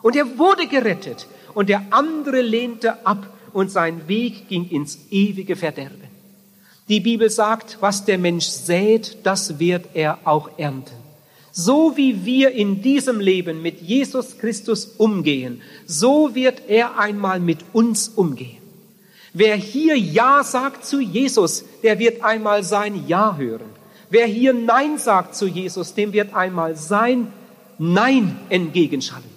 und 0.00 0.16
er 0.16 0.38
wurde 0.38 0.66
gerettet 0.66 1.26
und 1.52 1.68
der 1.68 1.82
andere 1.90 2.40
lehnte 2.40 3.04
ab 3.04 3.28
und 3.52 3.70
sein 3.70 4.08
Weg 4.08 4.48
ging 4.48 4.66
ins 4.70 4.98
ewige 5.10 5.54
Verderben. 5.54 6.08
Die 6.88 7.00
Bibel 7.00 7.28
sagt, 7.28 7.76
was 7.80 8.06
der 8.06 8.16
Mensch 8.16 8.46
sät, 8.46 9.18
das 9.24 9.58
wird 9.58 9.90
er 9.92 10.20
auch 10.24 10.48
ernten. 10.56 10.94
So 11.52 11.98
wie 11.98 12.24
wir 12.24 12.52
in 12.52 12.80
diesem 12.80 13.20
Leben 13.20 13.60
mit 13.60 13.82
Jesus 13.82 14.38
Christus 14.38 14.86
umgehen, 14.96 15.60
so 15.84 16.34
wird 16.34 16.62
er 16.66 16.98
einmal 16.98 17.40
mit 17.40 17.58
uns 17.74 18.08
umgehen. 18.08 18.62
Wer 19.34 19.56
hier 19.56 19.98
Ja 19.98 20.42
sagt 20.42 20.86
zu 20.86 20.98
Jesus, 20.98 21.62
der 21.82 21.98
wird 21.98 22.24
einmal 22.24 22.62
sein 22.62 23.06
Ja 23.06 23.36
hören. 23.36 23.76
Wer 24.10 24.26
hier 24.26 24.52
Nein 24.52 24.98
sagt 24.98 25.34
zu 25.34 25.46
Jesus, 25.46 25.94
dem 25.94 26.12
wird 26.12 26.34
einmal 26.34 26.76
sein 26.76 27.32
Nein 27.78 28.38
entgegenschallen. 28.48 29.36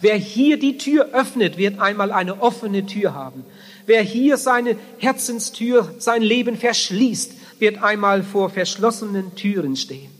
Wer 0.00 0.16
hier 0.16 0.58
die 0.58 0.78
Tür 0.78 1.10
öffnet, 1.12 1.56
wird 1.56 1.80
einmal 1.80 2.12
eine 2.12 2.42
offene 2.42 2.86
Tür 2.86 3.14
haben. 3.14 3.44
Wer 3.86 4.02
hier 4.02 4.36
seine 4.36 4.76
Herzenstür, 4.98 5.94
sein 5.98 6.22
Leben 6.22 6.56
verschließt, 6.56 7.32
wird 7.58 7.82
einmal 7.82 8.22
vor 8.22 8.50
verschlossenen 8.50 9.34
Türen 9.34 9.76
stehen. 9.76 10.10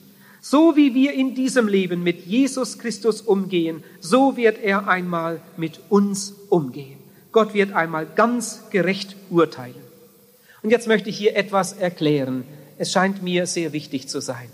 So 0.40 0.76
wie 0.76 0.94
wir 0.94 1.14
in 1.14 1.34
diesem 1.34 1.68
Leben 1.68 2.02
mit 2.02 2.26
Jesus 2.26 2.78
Christus 2.78 3.22
umgehen, 3.22 3.82
so 4.00 4.36
wird 4.36 4.58
er 4.62 4.88
einmal 4.88 5.40
mit 5.56 5.80
uns 5.88 6.34
umgehen. 6.50 6.98
Gott 7.32 7.54
wird 7.54 7.72
einmal 7.72 8.06
ganz 8.06 8.70
gerecht 8.70 9.16
urteilen. 9.30 9.74
Und 10.62 10.70
jetzt 10.70 10.86
möchte 10.86 11.08
ich 11.08 11.18
hier 11.18 11.36
etwas 11.36 11.72
erklären. 11.72 12.44
Es 12.78 12.92
scheint 12.92 13.22
mir 13.22 13.46
sehr 13.46 13.72
wichtig 13.72 14.08
zu 14.08 14.20
sein. 14.20 14.48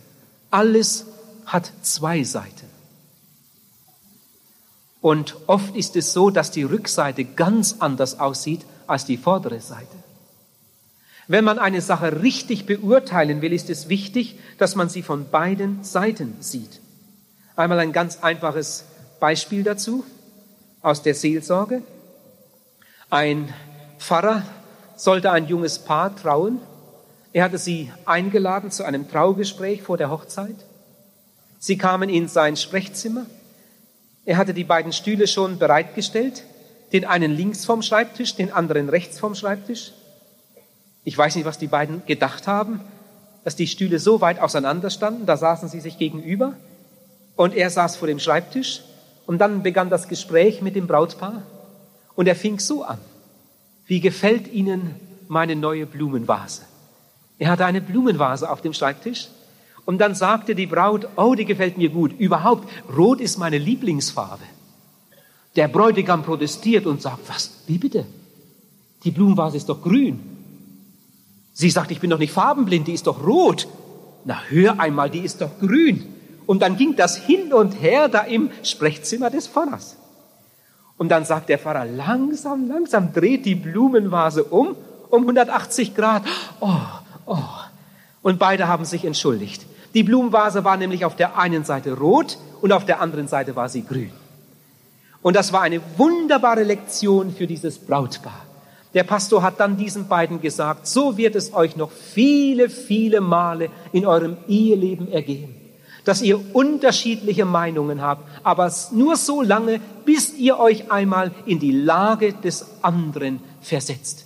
Alles 0.50 1.06
hat 1.46 1.70
zwei 1.82 2.22
Seiten. 2.22 2.68
Und 5.00 5.36
oft 5.46 5.74
ist 5.76 5.96
es 5.96 6.12
so, 6.12 6.30
dass 6.30 6.50
die 6.50 6.62
Rückseite 6.62 7.24
ganz 7.24 7.76
anders 7.78 8.20
aussieht 8.20 8.60
als 8.86 9.06
die 9.06 9.16
vordere 9.16 9.60
Seite. 9.60 9.96
Wenn 11.26 11.44
man 11.44 11.58
eine 11.58 11.80
Sache 11.80 12.22
richtig 12.22 12.66
beurteilen 12.66 13.40
will, 13.40 13.52
ist 13.52 13.70
es 13.70 13.88
wichtig, 13.88 14.38
dass 14.58 14.74
man 14.74 14.88
sie 14.88 15.02
von 15.02 15.30
beiden 15.30 15.84
Seiten 15.84 16.34
sieht. 16.40 16.80
Einmal 17.56 17.78
ein 17.78 17.92
ganz 17.92 18.18
einfaches 18.22 18.84
Beispiel 19.20 19.62
dazu 19.62 20.04
aus 20.82 21.02
der 21.02 21.14
Seelsorge. 21.14 21.82
Ein 23.10 23.54
Pfarrer 23.98 24.42
sollte 24.96 25.30
ein 25.30 25.46
junges 25.46 25.78
Paar 25.78 26.16
trauen. 26.16 26.58
Er 27.32 27.44
hatte 27.44 27.58
sie 27.58 27.92
eingeladen 28.06 28.70
zu 28.70 28.84
einem 28.84 29.08
Traugespräch 29.08 29.82
vor 29.82 29.96
der 29.96 30.10
Hochzeit. 30.10 30.56
Sie 31.58 31.78
kamen 31.78 32.08
in 32.08 32.26
sein 32.26 32.56
Sprechzimmer. 32.56 33.26
Er 34.25 34.37
hatte 34.37 34.54
die 34.54 34.64
beiden 34.64 34.92
Stühle 34.92 35.26
schon 35.26 35.58
bereitgestellt, 35.58 36.44
den 36.92 37.04
einen 37.04 37.30
links 37.30 37.64
vom 37.64 37.82
Schreibtisch, 37.82 38.34
den 38.34 38.52
anderen 38.52 38.88
rechts 38.88 39.18
vom 39.18 39.34
Schreibtisch. 39.34 39.92
Ich 41.04 41.16
weiß 41.16 41.37
nicht, 41.37 41.44
was 41.44 41.58
die 41.58 41.68
beiden 41.68 42.02
gedacht 42.06 42.46
haben, 42.46 42.80
dass 43.44 43.56
die 43.56 43.66
Stühle 43.66 43.99
so 43.99 44.20
weit 44.20 44.40
auseinander 44.40 44.90
standen, 44.90 45.26
da 45.26 45.37
saßen 45.37 45.68
sie 45.68 45.80
sich 45.80 45.99
gegenüber 45.99 46.54
und 47.37 47.54
er 47.54 47.70
saß 47.70 47.96
vor 47.96 48.08
dem 48.08 48.18
Schreibtisch 48.18 48.82
und 49.26 49.38
dann 49.38 49.62
begann 49.62 49.88
das 49.88 50.08
Gespräch 50.08 50.60
mit 50.62 50.76
dem 50.76 50.87
Brautpaar 50.87 51.42
und 52.16 52.26
er 52.26 52.37
fing 52.37 52.58
so 52.58 52.82
an. 52.82 52.99
Wie 53.87 54.00
gefällt 54.00 54.52
Ihnen 54.52 54.94
meine 55.28 55.56
neue 55.56 55.87
Blumenvase? 55.87 56.62
Er 57.40 57.50
hatte 57.50 57.64
eine 57.64 57.80
Blumenvase 57.80 58.49
auf 58.50 58.61
dem 58.61 58.75
Schreibtisch 58.75 59.28
und 59.87 59.99
dann 59.99 60.14
sagte 60.14 60.54
die 60.54 60.66
Braut, 60.66 61.09
oh, 61.16 61.35
die 61.35 61.47
gefällt 61.47 61.78
mir 61.78 61.88
gut. 61.88 62.12
Überhaupt, 62.20 62.68
rot 62.94 63.18
ist 63.18 63.38
meine 63.38 63.56
Lieblingsfarbe. 63.56 64.44
Der 65.56 65.66
Bräutigam 65.66 66.23
protestiert 66.23 66.87
und 66.87 67.00
sagt, 67.00 67.28
was, 67.28 67.62
wie 67.66 67.78
bitte? 67.78 68.04
Die 69.04 69.11
Blumenvase 69.11 69.56
ist 69.56 69.70
doch 69.70 69.80
grün. 69.80 70.20
Sie 71.54 71.70
sagt, 71.70 71.90
ich 71.90 71.99
bin 71.99 72.11
doch 72.11 72.18
nicht 72.18 72.32
farbenblind, 72.32 72.87
die 72.87 72.92
ist 72.92 73.06
doch 73.06 73.26
rot. 73.26 73.66
Na, 74.26 74.42
hör 74.50 74.78
einmal, 74.78 75.09
die 75.09 75.20
ist 75.20 75.40
doch 75.40 75.59
grün. 75.59 76.06
Und 76.47 76.61
dann 76.61 76.76
ging 76.76 76.94
das 76.94 77.16
hin 77.16 77.54
und 77.54 77.80
her 77.80 78.09
da 78.09 78.20
im 78.20 78.50
Sprechzimmer 78.62 79.30
des 79.30 79.49
Pfarrers. 79.49 79.97
Und 80.99 81.09
dann 81.09 81.25
sagt 81.25 81.49
der 81.49 81.59
Pfarrer, 81.59 81.87
langsam, 81.87 82.68
langsam 82.68 83.14
dreht 83.14 83.47
die 83.47 83.54
Blumenvase 83.54 84.44
um, 84.44 84.76
um 85.09 85.23
180 85.23 85.94
Grad. 85.94 86.23
Oh, 86.61 86.76
oh. 87.30 87.60
Und 88.22 88.38
beide 88.38 88.68
haben 88.68 88.84
sich 88.84 89.04
entschuldigt. 89.04 89.64
Die 89.94 90.02
Blumenvase 90.02 90.62
war 90.64 90.76
nämlich 90.76 91.04
auf 91.04 91.16
der 91.16 91.38
einen 91.38 91.64
Seite 91.64 91.94
rot 91.96 92.38
und 92.60 92.72
auf 92.72 92.84
der 92.84 93.00
anderen 93.00 93.28
Seite 93.28 93.56
war 93.56 93.68
sie 93.68 93.82
grün. 93.82 94.12
Und 95.22 95.37
das 95.37 95.52
war 95.52 95.62
eine 95.62 95.80
wunderbare 95.96 96.62
Lektion 96.62 97.34
für 97.34 97.46
dieses 97.46 97.78
Brautpaar. 97.78 98.46
Der 98.94 99.04
Pastor 99.04 99.42
hat 99.42 99.60
dann 99.60 99.76
diesen 99.76 100.08
beiden 100.08 100.40
gesagt, 100.40 100.87
so 100.87 101.16
wird 101.16 101.37
es 101.37 101.54
euch 101.54 101.76
noch 101.76 101.90
viele, 101.90 102.68
viele 102.68 103.20
Male 103.20 103.70
in 103.92 104.04
eurem 104.04 104.37
Eheleben 104.49 105.10
ergehen, 105.12 105.54
dass 106.04 106.22
ihr 106.22 106.40
unterschiedliche 106.54 107.44
Meinungen 107.44 108.02
habt, 108.02 108.26
aber 108.42 108.72
nur 108.92 109.16
so 109.16 109.42
lange, 109.42 109.80
bis 110.04 110.34
ihr 110.34 110.58
euch 110.58 110.90
einmal 110.90 111.30
in 111.46 111.60
die 111.60 111.72
Lage 111.72 112.32
des 112.32 112.66
anderen 112.82 113.40
versetzt. 113.60 114.25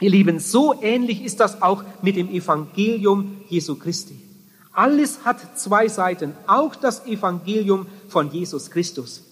Ihr 0.00 0.10
Lieben, 0.10 0.40
so 0.40 0.74
ähnlich 0.82 1.24
ist 1.24 1.40
das 1.40 1.62
auch 1.62 1.84
mit 2.02 2.16
dem 2.16 2.28
Evangelium 2.28 3.38
Jesu 3.48 3.76
Christi. 3.76 4.20
Alles 4.72 5.24
hat 5.24 5.56
zwei 5.56 5.86
Seiten, 5.86 6.34
auch 6.48 6.74
das 6.74 7.06
Evangelium 7.06 7.86
von 8.08 8.30
Jesus 8.30 8.70
Christus. 8.70 9.22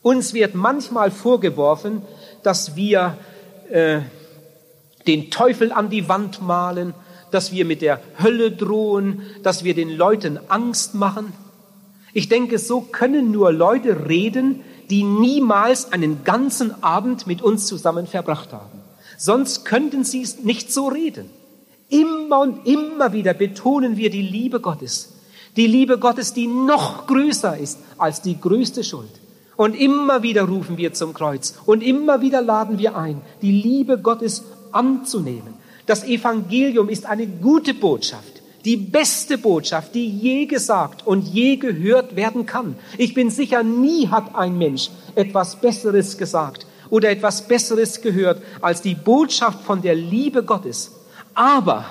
Uns 0.00 0.32
wird 0.32 0.54
manchmal 0.54 1.10
vorgeworfen, 1.10 2.02
dass 2.44 2.76
wir 2.76 3.18
äh, 3.68 4.00
den 5.06 5.30
Teufel 5.30 5.72
an 5.72 5.90
die 5.90 6.08
Wand 6.08 6.40
malen, 6.40 6.94
dass 7.32 7.52
wir 7.52 7.64
mit 7.64 7.82
der 7.82 8.00
Hölle 8.22 8.52
drohen, 8.52 9.22
dass 9.42 9.64
wir 9.64 9.74
den 9.74 9.90
Leuten 9.90 10.38
Angst 10.48 10.94
machen. 10.94 11.32
Ich 12.12 12.28
denke, 12.28 12.58
so 12.58 12.80
können 12.80 13.30
nur 13.30 13.52
Leute 13.52 14.08
reden, 14.08 14.62
die 14.88 15.04
niemals 15.04 15.92
einen 15.92 16.24
ganzen 16.24 16.82
Abend 16.82 17.26
mit 17.26 17.42
uns 17.42 17.66
zusammen 17.66 18.06
verbracht 18.06 18.52
haben. 18.52 18.80
Sonst 19.22 19.66
könnten 19.66 20.02
sie 20.02 20.22
es 20.22 20.44
nicht 20.44 20.72
so 20.72 20.88
reden. 20.88 21.28
Immer 21.90 22.40
und 22.40 22.66
immer 22.66 23.12
wieder 23.12 23.34
betonen 23.34 23.98
wir 23.98 24.08
die 24.08 24.22
Liebe 24.22 24.60
Gottes. 24.60 25.12
Die 25.58 25.66
Liebe 25.66 25.98
Gottes, 25.98 26.32
die 26.32 26.46
noch 26.46 27.06
größer 27.06 27.58
ist 27.58 27.80
als 27.98 28.22
die 28.22 28.40
größte 28.40 28.82
Schuld. 28.82 29.10
Und 29.58 29.74
immer 29.74 30.22
wieder 30.22 30.44
rufen 30.44 30.78
wir 30.78 30.94
zum 30.94 31.12
Kreuz 31.12 31.52
und 31.66 31.82
immer 31.82 32.22
wieder 32.22 32.40
laden 32.40 32.78
wir 32.78 32.96
ein, 32.96 33.20
die 33.42 33.52
Liebe 33.52 33.98
Gottes 33.98 34.42
anzunehmen. 34.72 35.52
Das 35.84 36.02
Evangelium 36.02 36.88
ist 36.88 37.04
eine 37.04 37.26
gute 37.26 37.74
Botschaft, 37.74 38.40
die 38.64 38.78
beste 38.78 39.36
Botschaft, 39.36 39.94
die 39.94 40.08
je 40.08 40.46
gesagt 40.46 41.06
und 41.06 41.28
je 41.28 41.56
gehört 41.56 42.16
werden 42.16 42.46
kann. 42.46 42.74
Ich 42.96 43.12
bin 43.12 43.28
sicher, 43.28 43.62
nie 43.64 44.08
hat 44.08 44.34
ein 44.34 44.56
Mensch 44.56 44.88
etwas 45.14 45.56
Besseres 45.56 46.16
gesagt 46.16 46.64
oder 46.90 47.10
etwas 47.10 47.46
Besseres 47.48 48.02
gehört 48.02 48.42
als 48.60 48.82
die 48.82 48.94
Botschaft 48.94 49.62
von 49.62 49.80
der 49.80 49.94
Liebe 49.94 50.42
Gottes. 50.42 50.92
Aber 51.34 51.86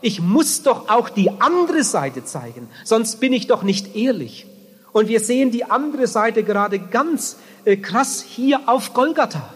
ich 0.00 0.20
muss 0.20 0.62
doch 0.62 0.88
auch 0.88 1.08
die 1.08 1.30
andere 1.40 1.82
Seite 1.82 2.24
zeigen, 2.24 2.68
sonst 2.84 3.20
bin 3.20 3.32
ich 3.32 3.46
doch 3.46 3.62
nicht 3.62 3.96
ehrlich. 3.96 4.46
Und 4.92 5.08
wir 5.08 5.18
sehen 5.18 5.50
die 5.50 5.64
andere 5.64 6.06
Seite 6.06 6.44
gerade 6.44 6.78
ganz 6.78 7.36
äh, 7.64 7.76
krass 7.76 8.22
hier 8.22 8.68
auf 8.68 8.94
Golgatha. 8.94 9.52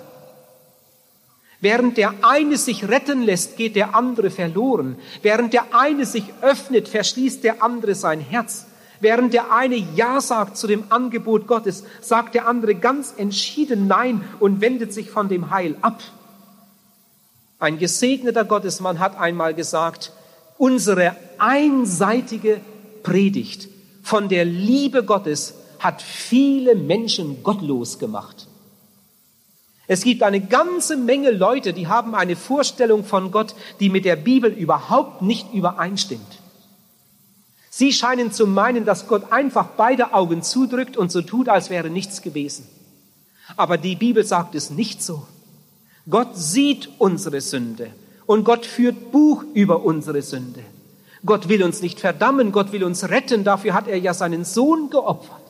Während 1.61 1.97
der 1.97 2.14
eine 2.23 2.57
sich 2.57 2.88
retten 2.88 3.23
lässt, 3.23 3.57
geht 3.57 3.75
der 3.75 3.95
andere 3.95 4.31
verloren. 4.31 4.97
Während 5.23 5.52
der 5.52 5.75
eine 5.75 6.07
sich 6.07 6.25
öffnet, 6.40 6.88
verschließt 6.88 7.43
der 7.43 7.62
andere 7.62 7.95
sein 7.95 8.21
Herz. 8.21 8.67
Während 9.00 9.33
der 9.33 9.52
eine 9.52 9.76
Ja 9.76 10.21
sagt 10.21 10.57
zu 10.57 10.67
dem 10.67 10.85
Angebot 10.88 11.47
Gottes, 11.47 11.85
sagt 12.00 12.35
der 12.35 12.49
andere 12.49 12.75
ganz 12.75 13.14
entschieden 13.17 13.87
Nein 13.87 14.25
und 14.40 14.61
wendet 14.61 14.93
sich 14.93 15.11
von 15.11 15.28
dem 15.28 15.50
Heil 15.50 15.76
ab. 15.83 16.02
Ein 17.61 17.78
gesegneter 17.78 18.45
Gottesmann 18.45 18.99
hat 18.99 19.19
einmal 19.19 19.55
gesagt, 19.55 20.12
unsere 20.59 21.17
einseitige 21.38 22.61
Predigt 23.02 23.69
von 24.02 24.28
der 24.28 24.45
Liebe 24.45 25.05
Gottes 25.05 25.55
hat 25.78 26.02
viele 26.02 26.75
Menschen 26.75 27.43
gottlos 27.43 27.99
gemacht. 27.99 28.49
Es 29.87 30.02
gibt 30.02 30.23
eine 30.23 30.40
ganze 30.40 30.97
Menge 30.97 31.31
Leute, 31.31 31.73
die 31.73 31.87
haben 31.87 32.14
eine 32.14 32.37
Vorstellung 32.37 33.05
von 33.05 33.31
Gott, 33.31 33.55
die 33.81 33.88
mit 33.88 34.05
der 34.05 34.17
Bibel 34.17 34.52
überhaupt 34.52 35.23
nicht 35.23 35.52
übereinstimmt. 35.55 36.38
Sie 37.78 37.92
scheinen 37.92 38.32
zu 38.32 38.49
meinen, 38.49 38.85
dass 38.85 39.06
Gott 39.06 39.30
einfach 39.30 39.66
beide 39.76 40.12
Augen 40.12 40.42
zudrückt 40.42 40.97
und 40.97 41.12
so 41.12 41.23
tut, 41.23 41.49
als 41.49 41.70
wäre 41.70 41.90
nichts 41.90 42.23
gewesen. 42.23 42.66
Aber 43.56 43.78
die 43.78 43.94
Bibel 43.94 44.25
sagt 44.25 44.56
es 44.56 44.70
nicht 44.70 45.00
so. 45.00 45.28
Gott 46.11 46.37
sieht 46.37 46.88
unsere 46.99 47.40
Sünde 47.40 47.92
und 48.26 48.42
Gott 48.42 48.66
führt 48.66 49.12
Buch 49.12 49.44
über 49.54 49.85
unsere 49.85 50.23
Sünde. 50.23 50.64
Gott 51.25 51.49
will 51.49 51.62
uns 51.62 51.80
nicht 51.80 52.00
verdammen, 52.00 52.50
Gott 52.50 52.73
will 52.73 52.82
uns 52.82 53.11
retten, 53.11 53.44
dafür 53.44 53.75
hat 53.75 53.87
er 53.87 53.99
ja 54.00 54.12
seinen 54.12 54.44
Sohn 54.44 54.90
geopfert. 54.90 55.40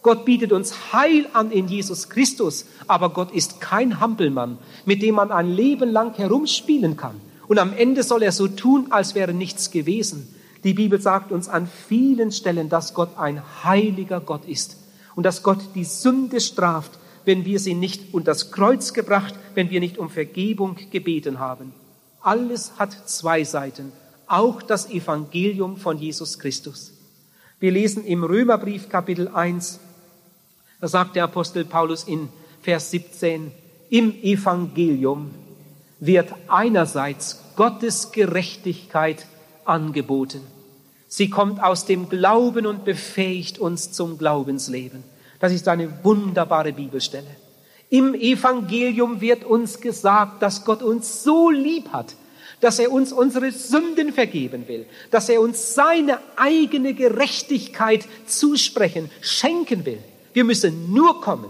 Gott 0.00 0.24
bietet 0.24 0.52
uns 0.52 0.94
Heil 0.94 1.26
an 1.34 1.50
in 1.50 1.68
Jesus 1.68 2.08
Christus, 2.08 2.64
aber 2.86 3.10
Gott 3.10 3.32
ist 3.32 3.60
kein 3.60 4.00
Hampelmann, 4.00 4.56
mit 4.86 5.02
dem 5.02 5.16
man 5.16 5.30
ein 5.30 5.52
Leben 5.52 5.90
lang 5.90 6.14
herumspielen 6.14 6.96
kann. 6.96 7.20
Und 7.48 7.58
am 7.58 7.74
Ende 7.74 8.02
soll 8.02 8.22
er 8.22 8.32
so 8.32 8.48
tun, 8.48 8.86
als 8.88 9.14
wäre 9.14 9.34
nichts 9.34 9.70
gewesen. 9.70 10.32
Die 10.66 10.74
Bibel 10.74 11.00
sagt 11.00 11.30
uns 11.30 11.48
an 11.48 11.68
vielen 11.68 12.32
Stellen, 12.32 12.68
dass 12.68 12.92
Gott 12.92 13.16
ein 13.18 13.40
heiliger 13.62 14.18
Gott 14.18 14.44
ist 14.48 14.76
und 15.14 15.22
dass 15.22 15.44
Gott 15.44 15.60
die 15.76 15.84
Sünde 15.84 16.40
straft, 16.40 16.98
wenn 17.24 17.44
wir 17.44 17.60
sie 17.60 17.74
nicht 17.74 18.12
unter 18.12 18.32
das 18.32 18.50
Kreuz 18.50 18.92
gebracht, 18.92 19.36
wenn 19.54 19.70
wir 19.70 19.78
nicht 19.78 19.96
um 19.96 20.10
Vergebung 20.10 20.76
gebeten 20.90 21.38
haben. 21.38 21.72
Alles 22.20 22.72
hat 22.80 23.08
zwei 23.08 23.44
Seiten 23.44 23.92
auch 24.26 24.60
das 24.60 24.90
Evangelium 24.90 25.76
von 25.76 25.98
Jesus 25.98 26.36
Christus. 26.40 26.94
Wir 27.60 27.70
lesen 27.70 28.04
im 28.04 28.24
Römerbrief 28.24 28.88
Kapitel 28.88 29.28
1, 29.28 29.78
da 30.80 30.88
sagt 30.88 31.14
der 31.14 31.22
Apostel 31.22 31.64
Paulus 31.64 32.02
in 32.02 32.28
Vers 32.60 32.90
17, 32.90 33.52
im 33.90 34.20
Evangelium 34.20 35.30
wird 36.00 36.34
einerseits 36.48 37.40
Gottes 37.54 38.10
Gerechtigkeit 38.10 39.26
angeboten. 39.64 40.55
Sie 41.16 41.30
kommt 41.30 41.62
aus 41.62 41.86
dem 41.86 42.10
Glauben 42.10 42.66
und 42.66 42.84
befähigt 42.84 43.58
uns 43.58 43.90
zum 43.90 44.18
Glaubensleben. 44.18 45.02
Das 45.40 45.50
ist 45.50 45.66
eine 45.66 46.04
wunderbare 46.04 46.74
Bibelstelle. 46.74 47.34
Im 47.88 48.12
Evangelium 48.12 49.22
wird 49.22 49.42
uns 49.42 49.80
gesagt, 49.80 50.42
dass 50.42 50.66
Gott 50.66 50.82
uns 50.82 51.22
so 51.22 51.48
lieb 51.48 51.88
hat, 51.90 52.14
dass 52.60 52.78
er 52.78 52.92
uns 52.92 53.14
unsere 53.14 53.50
Sünden 53.50 54.12
vergeben 54.12 54.68
will, 54.68 54.84
dass 55.10 55.30
er 55.30 55.40
uns 55.40 55.74
seine 55.74 56.18
eigene 56.36 56.92
Gerechtigkeit 56.92 58.06
zusprechen, 58.26 59.10
schenken 59.22 59.86
will. 59.86 60.00
Wir 60.34 60.44
müssen 60.44 60.92
nur 60.92 61.22
kommen. 61.22 61.48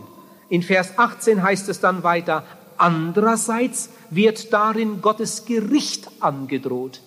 In 0.48 0.62
Vers 0.62 0.96
18 0.96 1.42
heißt 1.42 1.68
es 1.70 1.80
dann 1.80 2.04
weiter, 2.04 2.44
andererseits 2.76 3.90
wird 4.10 4.52
darin 4.52 5.02
Gottes 5.02 5.44
Gericht 5.44 6.08
angedroht, 6.20 7.00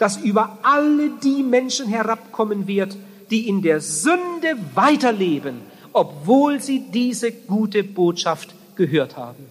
das 0.00 0.16
über 0.16 0.58
alle 0.62 1.10
die 1.22 1.42
Menschen 1.42 1.86
herabkommen 1.86 2.66
wird, 2.66 2.96
die 3.30 3.48
in 3.48 3.62
der 3.62 3.80
Sünde 3.80 4.56
weiterleben, 4.74 5.60
obwohl 5.92 6.60
sie 6.60 6.80
diese 6.90 7.30
gute 7.30 7.84
Botschaft 7.84 8.54
gehört 8.76 9.16
haben. 9.16 9.44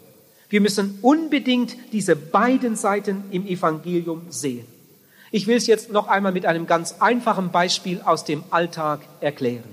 Wir 0.50 0.60
müssen 0.60 0.98
unbedingt 1.04 1.76
diese 1.94 2.16
beiden 2.16 2.76
Seiten 2.76 3.24
im 3.30 3.46
Evangelium 3.46 4.24
sehen. 4.30 4.66
Ich 5.32 5.46
will 5.46 5.58
es 5.58 5.68
jetzt 5.68 5.92
noch 5.92 6.08
einmal 6.08 6.32
mit 6.32 6.48
einem 6.48 6.66
ganz 6.66 6.96
einfachen 7.00 7.52
Beispiel 7.52 8.02
aus 8.04 8.26
dem 8.26 8.44
Alltag 8.50 9.02
erklären. 9.22 9.70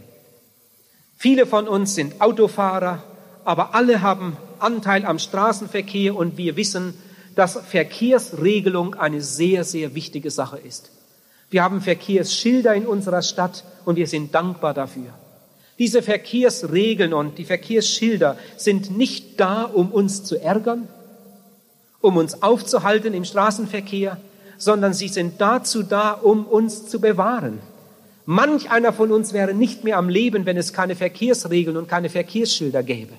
Viele 1.17 1.47
von 1.47 1.67
uns 1.67 1.95
sind 1.95 2.21
Autofahrer, 2.21 3.03
aber 3.47 3.75
alle 3.75 4.03
haben 4.03 4.37
Anteil 4.59 5.07
am 5.07 5.19
Straßenverkehr 5.19 6.15
und 6.15 6.37
wir 6.37 6.57
wissen, 6.57 6.93
dass 7.37 7.59
Verkehrsregelung 7.69 8.95
eine 8.95 9.21
sehr, 9.21 9.63
sehr 9.63 9.95
wichtige 9.95 10.33
Sache 10.33 10.59
ist. 10.59 10.91
Wir 11.51 11.63
haben 11.63 11.81
Verkehrsschilder 11.81 12.75
in 12.75 12.87
unserer 12.87 13.23
Stadt 13.23 13.63
und 13.85 13.95
wir 13.97 14.09
sind 14.09 14.35
dankbar 14.35 14.75
dafür. 14.75 15.11
Diese 15.79 16.03
Verkehrsregeln 16.03 17.13
und 17.13 17.39
die 17.39 17.45
Verkehrsschilder 17.45 18.39
sind 18.57 18.97
nicht 18.97 19.39
da, 19.39 19.63
um 19.63 19.93
uns 19.93 20.25
zu 20.25 20.41
ärgern, 20.41 20.89
um 22.01 22.17
uns 22.17 22.43
aufzuhalten 22.43 23.13
im 23.13 23.25
Straßenverkehr, 23.25 24.17
sondern 24.57 24.95
sie 24.95 25.09
sind 25.09 25.39
dazu 25.39 25.83
da, 25.83 26.13
um 26.13 26.47
uns 26.47 26.89
zu 26.89 27.01
bewahren. 27.01 27.61
Manch 28.25 28.71
einer 28.71 28.95
von 28.95 29.13
uns 29.13 29.35
wäre 29.35 29.53
nicht 29.53 29.85
mehr 29.85 29.99
am 29.99 30.09
Leben, 30.09 30.47
wenn 30.47 30.57
es 30.57 30.73
keine 30.73 30.97
Verkehrsregeln 30.97 31.77
und 31.77 31.89
keine 31.89 32.09
Verkehrsschilder 32.09 32.83
gäbe. 32.83 33.13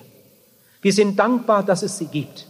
Wir 0.82 0.92
sind 0.92 1.18
dankbar, 1.18 1.62
dass 1.62 1.84
es 1.84 1.96
sie 1.96 2.06
gibt. 2.06 2.46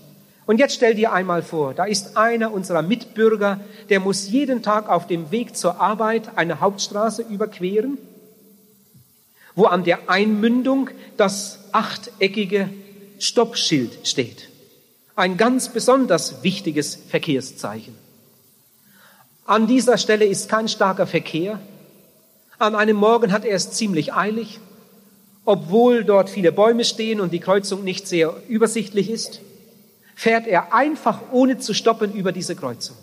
Und 0.49 0.59
jetzt 0.59 0.75
stell 0.75 0.97
dir 0.97 1.13
einmal 1.13 1.45
vor, 1.45 1.75
da 1.75 1.85
ist 1.85 2.17
einer 2.17 2.53
unserer 2.53 2.83
Mitbürger, 2.83 3.61
der 3.89 4.01
muss 4.01 4.29
jeden 4.29 4.65
Tag 4.65 4.89
auf 4.89 5.07
dem 5.07 5.31
Weg 5.31 5.57
zur 5.57 5.81
Arbeit 5.81 6.37
eine 6.37 6.61
Hauptstraße 6.61 7.23
überqueren 7.23 7.99
wo 9.59 9.65
an 9.65 9.83
der 9.83 10.09
Einmündung 10.09 10.89
das 11.17 11.59
achteckige 11.73 12.71
Stoppschild 13.19 14.07
steht. 14.07 14.51
Ein 15.17 15.37
ganz 15.37 15.71
besonders 15.71 16.45
wichtiges 16.45 16.95
Verkehrszeichen. 16.95 17.97
An 19.47 19.67
dieser 19.67 19.99
Stelle 19.99 20.27
ist 20.27 20.49
kein 20.49 20.69
starker 20.69 21.09
Verkehr. 21.09 21.59
An 22.61 22.77
einem 22.77 22.97
Morgen 22.97 23.33
hat 23.33 23.45
er 23.45 23.57
es 23.57 23.73
ziemlich 23.73 24.15
eilig, 24.15 24.61
obwohl 25.45 26.05
dort 26.05 26.31
viele 26.31 26.53
Bäume 26.53 26.85
stehen 26.85 27.21
und 27.21 27.33
die 27.33 27.41
Kreuzung 27.41 27.83
nicht 27.83 28.07
sehr 28.07 28.41
übersichtlich 28.49 29.11
ist, 29.11 29.41
fährt 30.19 30.49
er 30.49 30.75
einfach 30.75 31.21
ohne 31.31 31.59
zu 31.59 31.73
stoppen 31.75 32.13
über 32.13 32.33
diese 32.33 32.57
Kreuzung. 32.57 32.97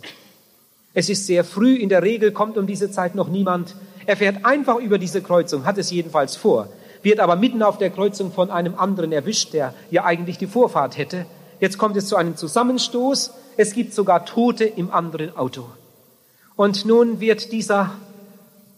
Es 0.93 1.07
ist 1.07 1.25
sehr 1.25 1.45
früh, 1.45 1.73
in 1.75 1.87
der 1.87 2.03
Regel 2.03 2.33
kommt 2.33 2.57
um 2.57 2.67
diese 2.67 2.91
Zeit 2.91 3.15
noch 3.15 3.29
niemand. 3.29 3.73
Er 4.05 4.17
fährt 4.17 4.43
einfach 4.43 4.75
über 4.79 4.97
diese 4.97 5.21
Kreuzung, 5.21 5.63
hat 5.63 5.77
es 5.77 5.91
jedenfalls 5.91 6.35
vor, 6.35 6.67
wird 7.03 7.21
aber 7.21 7.37
mitten 7.37 7.63
auf 7.63 7.77
der 7.77 7.89
Kreuzung 7.89 8.33
von 8.33 8.51
einem 8.51 8.75
anderen 8.77 9.13
erwischt, 9.13 9.53
der 9.53 9.73
ja 9.91 10.03
eigentlich 10.03 10.39
die 10.39 10.45
Vorfahrt 10.45 10.97
hätte. 10.97 11.25
Jetzt 11.61 11.77
kommt 11.77 11.95
es 11.95 12.07
zu 12.07 12.17
einem 12.17 12.35
Zusammenstoß. 12.35 13.31
Es 13.55 13.73
gibt 13.73 13.93
sogar 13.93 14.25
Tote 14.25 14.65
im 14.65 14.91
anderen 14.91 15.37
Auto. 15.37 15.69
Und 16.57 16.83
nun 16.83 17.21
wird 17.21 17.53
dieser, 17.53 17.91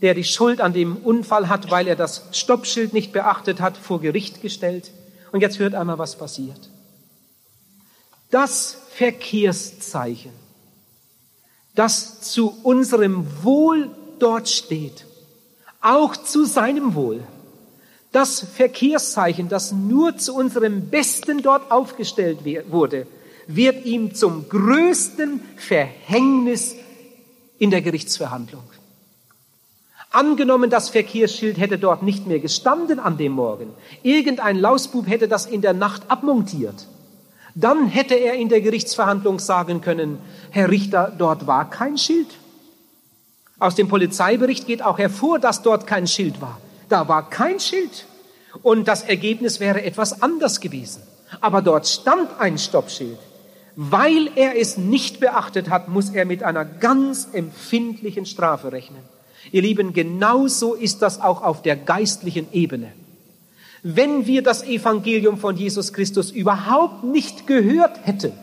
der 0.04 0.14
die 0.14 0.24
Schuld 0.24 0.62
an 0.62 0.74
dem 0.74 0.98
Unfall 0.98 1.50
hat, 1.50 1.72
weil 1.72 1.88
er 1.88 1.96
das 1.96 2.28
Stoppschild 2.34 2.94
nicht 2.94 3.14
beachtet 3.14 3.62
hat, 3.62 3.78
vor 3.78 4.00
Gericht 4.00 4.44
gestellt. 4.44 4.92
Und 5.32 5.42
jetzt 5.42 5.58
hört 5.58 5.74
einmal, 5.74 5.98
was 5.98 6.20
passiert. 6.20 6.70
Das 8.30 8.78
Verkehrszeichen, 8.90 10.32
das 11.76 12.22
zu 12.22 12.54
unserem 12.64 13.26
Wohl 13.44 13.90
dort 14.20 14.50
steht, 14.50 15.06
auch 15.82 16.18
zu 16.18 16.46
seinem 16.46 16.96
Wohl. 16.96 17.24
Das 18.12 18.40
Verkehrszeichen, 18.40 19.48
das 19.48 19.72
nur 19.72 20.18
zu 20.18 20.34
unserem 20.34 20.90
Besten 20.90 21.42
dort 21.42 21.72
aufgestellt 21.72 22.40
wurde, 22.70 23.08
wird 23.48 23.86
ihm 23.86 24.14
zum 24.14 24.50
größten 24.50 25.42
Verhängnis 25.56 26.76
in 27.60 27.72
der 27.72 27.82
Gerichtsverhandlung. 27.82 28.64
Angenommen, 30.12 30.70
das 30.70 30.90
Verkehrsschild 30.90 31.58
hätte 31.58 31.78
dort 31.78 32.02
nicht 32.02 32.28
mehr 32.28 32.40
gestanden 32.40 33.00
an 33.00 33.18
dem 33.18 33.34
Morgen. 33.34 33.70
Irgendein 34.04 34.58
Lausbub 34.58 35.08
hätte 35.08 35.28
das 35.28 35.46
in 35.46 35.62
der 35.62 35.74
Nacht 35.74 36.10
abmontiert. 36.10 36.88
Dann 37.60 37.88
hätte 37.88 38.14
er 38.14 38.36
in 38.36 38.50
der 38.50 38.62
Gerichtsverhandlung 38.62 39.40
sagen 39.40 39.82
können, 39.82 40.20
Herr 40.52 40.70
Richter, 40.70 41.12
dort 41.18 41.48
war 41.48 41.68
kein 41.72 41.98
Schild. 41.98 42.28
Aus 43.58 43.74
dem 43.74 43.88
Polizeibericht 43.88 44.68
geht 44.68 44.84
auch 44.84 45.00
hervor, 45.00 45.40
dass 45.40 45.64
dort 45.64 45.88
kein 45.88 46.06
Schild 46.06 46.40
war. 46.40 46.62
Da 46.88 47.08
war 47.08 47.28
kein 47.32 47.60
Schild. 47.60 48.06
Und 48.62 48.88
das 48.88 49.02
Ergebnis 49.02 49.60
wäre 49.60 49.82
etwas 49.84 50.22
anders 50.22 50.60
gewesen. 50.60 51.02
Aber 51.42 51.64
dort 51.64 51.88
stand 51.88 52.30
ein 52.40 52.60
Stoppschild. 52.60 53.18
Weil 53.76 54.30
er 54.36 54.56
es 54.56 54.78
nicht 54.78 55.20
beachtet 55.20 55.72
hat, 55.72 55.88
muss 55.88 56.12
er 56.12 56.26
mit 56.26 56.44
einer 56.44 56.64
ganz 56.64 57.30
empfindlichen 57.34 58.28
Strafe 58.28 58.72
rechnen. 58.72 59.02
Ihr 59.52 59.64
Lieben, 59.64 59.94
genauso 59.94 60.76
ist 60.76 61.02
das 61.02 61.20
auch 61.20 61.42
auf 61.42 61.64
der 61.64 61.76
geistlichen 61.76 62.54
Ebene. 62.54 62.94
Wenn 63.90 64.28
wir 64.28 64.44
das 64.44 64.66
Evangelium 64.66 65.38
von 65.38 65.56
Jesus 65.56 65.94
Christus 65.94 66.30
überhaupt 66.32 67.06
nicht 67.06 67.48
gehört 67.48 68.06
hätten, 68.06 68.34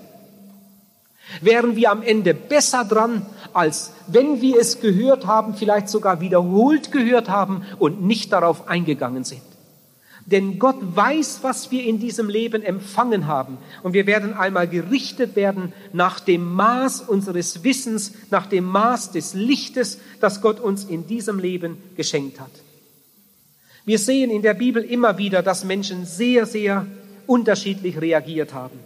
wären 1.43 1.77
wir 1.77 1.91
am 1.91 2.03
Ende 2.03 2.33
besser 2.33 2.83
dran, 2.83 3.27
als 3.53 3.93
wenn 4.07 4.41
wir 4.41 4.59
es 4.59 4.81
gehört 4.81 5.27
haben, 5.27 5.55
vielleicht 5.55 5.91
sogar 5.91 6.23
wiederholt 6.23 6.93
gehört 6.93 7.29
haben 7.29 7.61
und 7.79 8.03
nicht 8.03 8.33
darauf 8.33 8.69
eingegangen 8.69 9.25
sind. 9.25 9.43
Denn 10.25 10.59
Gott 10.59 10.79
weiß, 10.81 11.41
was 11.43 11.71
wir 11.71 11.85
in 11.85 11.99
diesem 11.99 12.31
Leben 12.31 12.63
empfangen 12.63 13.27
haben. 13.27 13.59
Und 13.83 13.93
wir 13.93 14.07
werden 14.07 14.33
einmal 14.33 14.67
gerichtet 14.67 15.37
werden 15.37 15.75
nach 15.93 16.21
dem 16.21 16.55
Maß 16.55 17.03
unseres 17.03 17.63
Wissens, 17.63 18.13
nach 18.31 18.47
dem 18.47 18.65
Maß 18.65 19.11
des 19.11 19.35
Lichtes, 19.35 19.99
das 20.21 20.41
Gott 20.41 20.59
uns 20.59 20.85
in 20.85 21.07
diesem 21.07 21.39
Leben 21.39 21.77
geschenkt 21.99 22.41
hat. 22.41 22.64
Wir 23.85 23.99
sehen 23.99 24.31
in 24.31 24.41
der 24.41 24.55
Bibel 24.55 24.83
immer 24.83 25.19
wieder, 25.19 25.43
dass 25.43 25.65
Menschen 25.65 26.07
sehr, 26.07 26.47
sehr 26.47 26.87
unterschiedlich 27.27 28.01
reagiert 28.01 28.55
haben. 28.55 28.79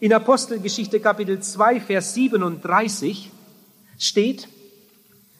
In 0.00 0.12
Apostelgeschichte 0.12 1.00
Kapitel 1.00 1.40
2, 1.40 1.80
Vers 1.80 2.14
37 2.14 3.30
steht, 3.98 4.48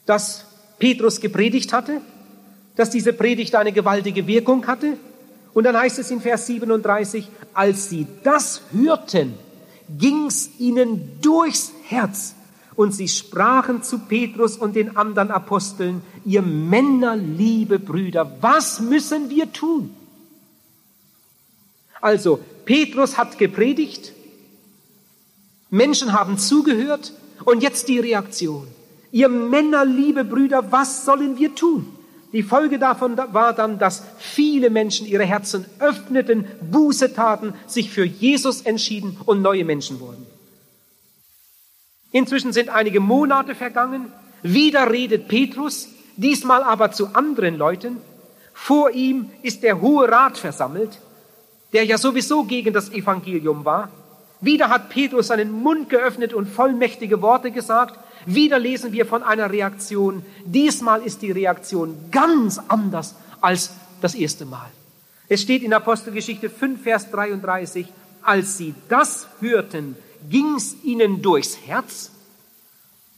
dass 0.05 0.45
Petrus 0.79 1.21
gepredigt 1.21 1.73
hatte, 1.73 2.01
dass 2.77 2.91
diese 2.91 3.13
Predigt 3.13 3.55
eine 3.55 3.73
gewaltige 3.73 4.27
Wirkung 4.27 4.67
hatte 4.67 4.99
und 5.55 5.65
dann 5.65 5.77
heißt 5.77 5.99
es 5.99 6.11
in 6.11 6.21
Vers 6.21 6.47
37, 6.47 7.29
als 7.55 7.89
sie 7.89 8.07
das 8.23 8.61
hörten, 8.73 9.35
ging's 9.99 10.51
ihnen 10.59 11.19
durchs 11.23 11.73
Herz. 11.85 12.35
Und 12.79 12.93
sie 12.93 13.09
sprachen 13.09 13.83
zu 13.83 13.99
Petrus 13.99 14.57
und 14.57 14.77
den 14.77 14.97
anderen 14.97 15.33
Aposteln, 15.33 16.01
ihr 16.25 16.43
Männer, 16.43 17.17
liebe 17.17 17.81
Brüder, 17.81 18.37
was 18.41 18.79
müssen 18.79 19.31
wir 19.31 19.53
tun? 19.53 19.93
Also, 22.01 22.39
Petrus 22.65 23.19
hat 23.19 23.37
gepredigt, 23.37 24.13
Menschen 25.71 26.13
haben 26.13 26.39
zugehört 26.39 27.13
und 27.45 27.65
jetzt 27.65 27.89
die 27.89 27.99
Reaktion. 27.99 28.69
Ihr 29.11 29.29
Männer, 29.29 29.85
liebe 29.85 30.23
Brüder, 30.23 30.71
was 30.71 31.05
sollen 31.05 31.37
wir 31.37 31.57
tun? 31.57 31.85
Die 32.33 32.45
Folge 32.45 32.79
davon 32.79 33.17
war 33.17 33.55
dann, 33.55 33.81
dass 33.81 34.05
viele 34.19 34.71
Menschen 34.71 35.05
ihre 35.05 35.25
Herzen 35.25 35.65
öffneten, 35.81 36.47
Buße 36.71 37.13
taten, 37.13 37.55
sich 37.67 37.91
für 37.91 38.05
Jesus 38.05 38.61
entschieden 38.61 39.17
und 39.27 39.43
neue 39.43 39.65
Menschen 39.65 39.99
wurden. 39.99 40.38
Inzwischen 42.11 42.53
sind 42.53 42.71
einige 42.71 43.01
Monate 43.01 43.55
vergangen. 43.55 44.13
Wieder 44.43 44.91
redet 44.91 45.29
Petrus, 45.29 45.89
diesmal 46.17 46.63
aber 46.63 46.93
zu 46.93 47.15
anderen 47.15 47.57
Leuten. 47.57 47.99
Vor 48.55 48.91
ihm 48.91 49.31
ist 49.43 49.63
der 49.63 49.81
Hohe 49.81 50.11
Rat 50.11 50.39
versammelt, 50.39 50.99
der 51.73 51.85
ja 51.85 51.99
sowieso 51.99 52.45
gegen 52.45 52.73
das 52.73 52.91
Evangelium 52.91 53.65
war. 53.65 53.91
Wieder 54.41 54.69
hat 54.69 54.89
Petrus 54.89 55.29
seinen 55.29 55.53
Mund 55.53 55.91
geöffnet 55.91 56.33
und 56.33 56.49
vollmächtige 56.49 57.21
Worte 57.23 57.51
gesagt. 57.51 57.99
Wieder 58.27 58.59
lesen 58.59 58.93
wir 58.93 59.07
von 59.07 59.23
einer 59.23 59.51
Reaktion. 59.51 60.25
Diesmal 60.45 61.03
ist 61.03 61.23
die 61.23 61.33
Reaktion 61.33 61.97
ganz 62.11 62.61
anders 62.69 63.15
als 63.41 63.73
das 64.01 64.15
erste 64.15 64.45
Mal. 64.45 64.69
Es 65.29 65.43
steht 65.43 65.63
in 65.63 65.75
Apostelgeschichte 65.75 66.49
5, 66.49 66.83
Vers 66.83 67.11
33, 67.11 67.87
als 68.23 68.57
sie 68.57 68.75
das 68.89 69.27
hörten, 69.41 69.97
ging's 70.29 70.77
ihnen 70.83 71.23
durchs 71.23 71.59
Herz. 71.67 72.11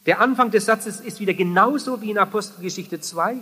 Der 0.07 0.21
Anfang 0.21 0.51
des 0.51 0.67
Satzes 0.67 1.01
ist 1.01 1.21
wieder 1.21 1.35
genauso 1.35 2.01
wie 2.01 2.11
in 2.11 2.19
Apostelgeschichte 2.19 3.01
2. 3.01 3.37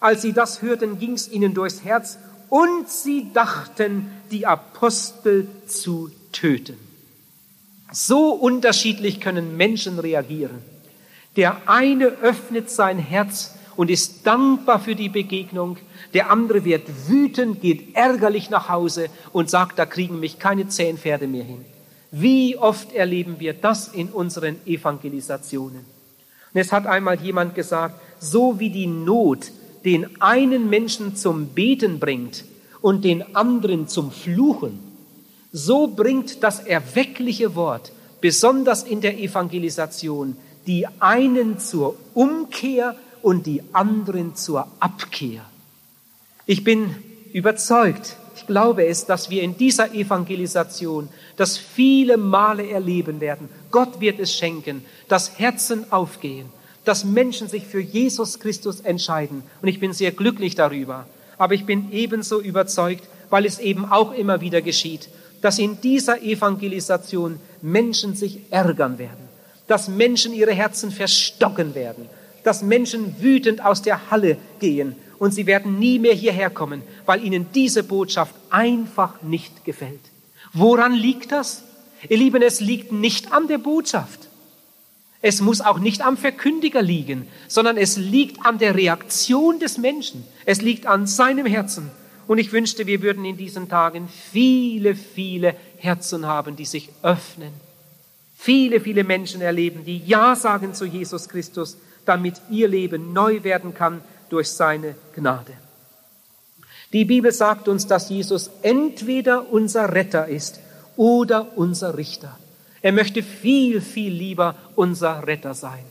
Als 0.00 0.22
sie 0.22 0.32
das 0.32 0.62
hörten, 0.62 0.98
ging's 0.98 1.28
ihnen 1.28 1.54
durchs 1.54 1.84
Herz 1.84 2.18
und 2.48 2.88
sie 2.88 3.32
dachten, 3.32 4.10
die 4.30 4.46
Apostel 4.46 5.48
zu 5.66 6.10
töten. 6.32 6.76
So 7.92 8.30
unterschiedlich 8.30 9.20
können 9.20 9.56
Menschen 9.56 9.98
reagieren. 9.98 10.62
Der 11.36 11.68
eine 11.68 12.06
öffnet 12.06 12.70
sein 12.70 12.98
Herz 12.98 13.54
und 13.76 13.90
ist 13.90 14.26
dankbar 14.26 14.80
für 14.80 14.94
die 14.94 15.08
Begegnung. 15.08 15.78
Der 16.14 16.30
andere 16.30 16.64
wird 16.64 17.08
wütend, 17.08 17.60
geht 17.60 17.94
ärgerlich 17.94 18.50
nach 18.50 18.68
Hause 18.68 19.08
und 19.32 19.50
sagt, 19.50 19.78
da 19.78 19.86
kriegen 19.86 20.20
mich 20.20 20.38
keine 20.38 20.68
zehn 20.68 20.98
Pferde 20.98 21.26
mehr 21.26 21.44
hin. 21.44 21.64
Wie 22.12 22.58
oft 22.58 22.92
erleben 22.92 23.36
wir 23.38 23.54
das 23.54 23.88
in 23.88 24.08
unseren 24.08 24.56
Evangelisationen? 24.66 25.84
Und 26.52 26.60
es 26.60 26.70
hat 26.70 26.86
einmal 26.86 27.18
jemand 27.20 27.54
gesagt, 27.54 27.98
so 28.20 28.60
wie 28.60 28.68
die 28.70 28.86
Not 28.86 29.50
den 29.84 30.20
einen 30.20 30.68
Menschen 30.68 31.16
zum 31.16 31.48
Beten 31.48 31.98
bringt 31.98 32.44
und 32.82 33.04
den 33.04 33.34
anderen 33.34 33.88
zum 33.88 34.12
Fluchen, 34.12 34.78
so 35.52 35.86
bringt 35.86 36.42
das 36.42 36.60
erweckliche 36.60 37.54
Wort, 37.54 37.92
besonders 38.20 38.82
in 38.82 39.00
der 39.00 39.18
Evangelisation, 39.18 40.36
die 40.66 40.86
einen 41.00 41.58
zur 41.58 41.96
Umkehr 42.14 42.94
und 43.22 43.46
die 43.46 43.62
anderen 43.72 44.36
zur 44.36 44.68
Abkehr. 44.80 45.44
Ich 46.46 46.62
bin 46.62 46.94
überzeugt, 47.32 48.16
ich 48.42 48.46
glaube 48.48 48.86
es, 48.86 49.06
dass 49.06 49.30
wir 49.30 49.42
in 49.42 49.56
dieser 49.56 49.94
Evangelisation 49.94 51.08
das 51.36 51.56
viele 51.56 52.16
Male 52.16 52.68
erleben 52.68 53.20
werden. 53.20 53.48
Gott 53.70 54.00
wird 54.00 54.18
es 54.18 54.34
schenken, 54.34 54.84
dass 55.06 55.38
Herzen 55.38 55.92
aufgehen, 55.92 56.46
dass 56.84 57.04
Menschen 57.04 57.48
sich 57.48 57.64
für 57.64 57.80
Jesus 57.80 58.40
Christus 58.40 58.80
entscheiden. 58.80 59.44
Und 59.62 59.68
ich 59.68 59.78
bin 59.78 59.92
sehr 59.92 60.10
glücklich 60.10 60.56
darüber. 60.56 61.06
Aber 61.38 61.54
ich 61.54 61.66
bin 61.66 61.92
ebenso 61.92 62.40
überzeugt, 62.40 63.08
weil 63.30 63.46
es 63.46 63.60
eben 63.60 63.84
auch 63.84 64.12
immer 64.12 64.40
wieder 64.40 64.60
geschieht, 64.60 65.08
dass 65.40 65.58
in 65.58 65.80
dieser 65.80 66.20
Evangelisation 66.22 67.38
Menschen 67.62 68.16
sich 68.16 68.40
ärgern 68.50 68.98
werden 68.98 69.32
dass 69.66 69.88
Menschen 69.88 70.34
ihre 70.34 70.52
Herzen 70.52 70.90
verstocken 70.90 71.74
werden, 71.74 72.06
dass 72.44 72.62
Menschen 72.62 73.14
wütend 73.20 73.64
aus 73.64 73.80
der 73.80 74.10
Halle 74.10 74.36
gehen 74.60 74.96
und 75.22 75.32
sie 75.32 75.46
werden 75.46 75.78
nie 75.78 76.00
mehr 76.00 76.14
hierher 76.14 76.50
kommen, 76.50 76.82
weil 77.06 77.22
ihnen 77.22 77.46
diese 77.54 77.84
Botschaft 77.84 78.34
einfach 78.50 79.22
nicht 79.22 79.64
gefällt. 79.64 80.00
Woran 80.52 80.92
liegt 80.94 81.30
das? 81.30 81.62
Ihr 82.08 82.16
Lieben, 82.16 82.42
es 82.42 82.58
liegt 82.58 82.90
nicht 82.90 83.32
an 83.32 83.46
der 83.46 83.58
Botschaft. 83.58 84.18
Es 85.20 85.40
muss 85.40 85.60
auch 85.60 85.78
nicht 85.78 86.04
am 86.04 86.16
Verkündiger 86.16 86.82
liegen, 86.82 87.28
sondern 87.46 87.76
es 87.76 87.96
liegt 87.96 88.44
an 88.44 88.58
der 88.58 88.74
Reaktion 88.74 89.60
des 89.60 89.78
Menschen. 89.78 90.24
Es 90.44 90.60
liegt 90.60 90.86
an 90.86 91.06
seinem 91.06 91.46
Herzen. 91.46 91.92
Und 92.26 92.38
ich 92.38 92.50
wünschte, 92.50 92.88
wir 92.88 93.00
würden 93.00 93.24
in 93.24 93.36
diesen 93.36 93.68
Tagen 93.68 94.08
viele, 94.08 94.96
viele 94.96 95.54
Herzen 95.78 96.26
haben, 96.26 96.56
die 96.56 96.64
sich 96.64 96.88
öffnen 97.04 97.52
viele, 98.42 98.80
viele 98.80 99.04
Menschen 99.04 99.40
erleben, 99.40 99.84
die 99.84 99.98
Ja 99.98 100.34
sagen 100.34 100.74
zu 100.74 100.84
Jesus 100.84 101.28
Christus, 101.28 101.76
damit 102.04 102.34
ihr 102.50 102.66
Leben 102.66 103.12
neu 103.12 103.44
werden 103.44 103.72
kann 103.72 104.00
durch 104.32 104.50
seine 104.50 104.94
Gnade. 105.14 105.52
Die 106.92 107.04
Bibel 107.04 107.32
sagt 107.32 107.68
uns, 107.68 107.86
dass 107.86 108.08
Jesus 108.08 108.50
entweder 108.62 109.52
unser 109.52 109.94
Retter 109.94 110.26
ist 110.28 110.60
oder 110.96 111.56
unser 111.56 111.96
Richter. 111.96 112.38
Er 112.80 112.92
möchte 112.92 113.22
viel, 113.22 113.80
viel 113.80 114.12
lieber 114.12 114.56
unser 114.74 115.26
Retter 115.26 115.54
sein. 115.54 115.84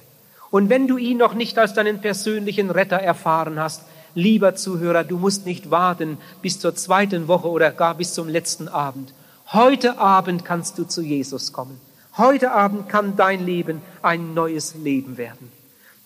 Und 0.50 0.70
wenn 0.70 0.88
du 0.88 0.98
ihn 0.98 1.18
noch 1.18 1.34
nicht 1.34 1.58
als 1.58 1.74
deinen 1.74 2.02
persönlichen 2.02 2.70
Retter 2.70 2.98
erfahren 2.98 3.60
hast, 3.60 3.84
lieber 4.16 4.56
Zuhörer, 4.56 5.04
du 5.04 5.18
musst 5.18 5.46
nicht 5.46 5.72
warten 5.72 6.18
bis 6.42 6.60
zur 6.60 6.76
zweiten 6.76 7.28
Woche 7.28 7.50
oder 7.50 7.72
gar 7.72 7.96
bis 7.96 8.14
zum 8.14 8.28
letzten 8.28 8.68
Abend. 8.68 9.14
Heute 9.54 9.98
Abend 9.98 10.44
kannst 10.46 10.78
du 10.78 10.84
zu 10.84 11.02
Jesus 11.02 11.54
kommen. 11.54 11.80
Heute 12.18 12.52
Abend 12.52 12.90
kann 12.90 13.16
dein 13.16 13.46
Leben 13.46 13.82
ein 14.02 14.34
neues 14.34 14.76
Leben 14.76 15.18
werden. 15.18 15.61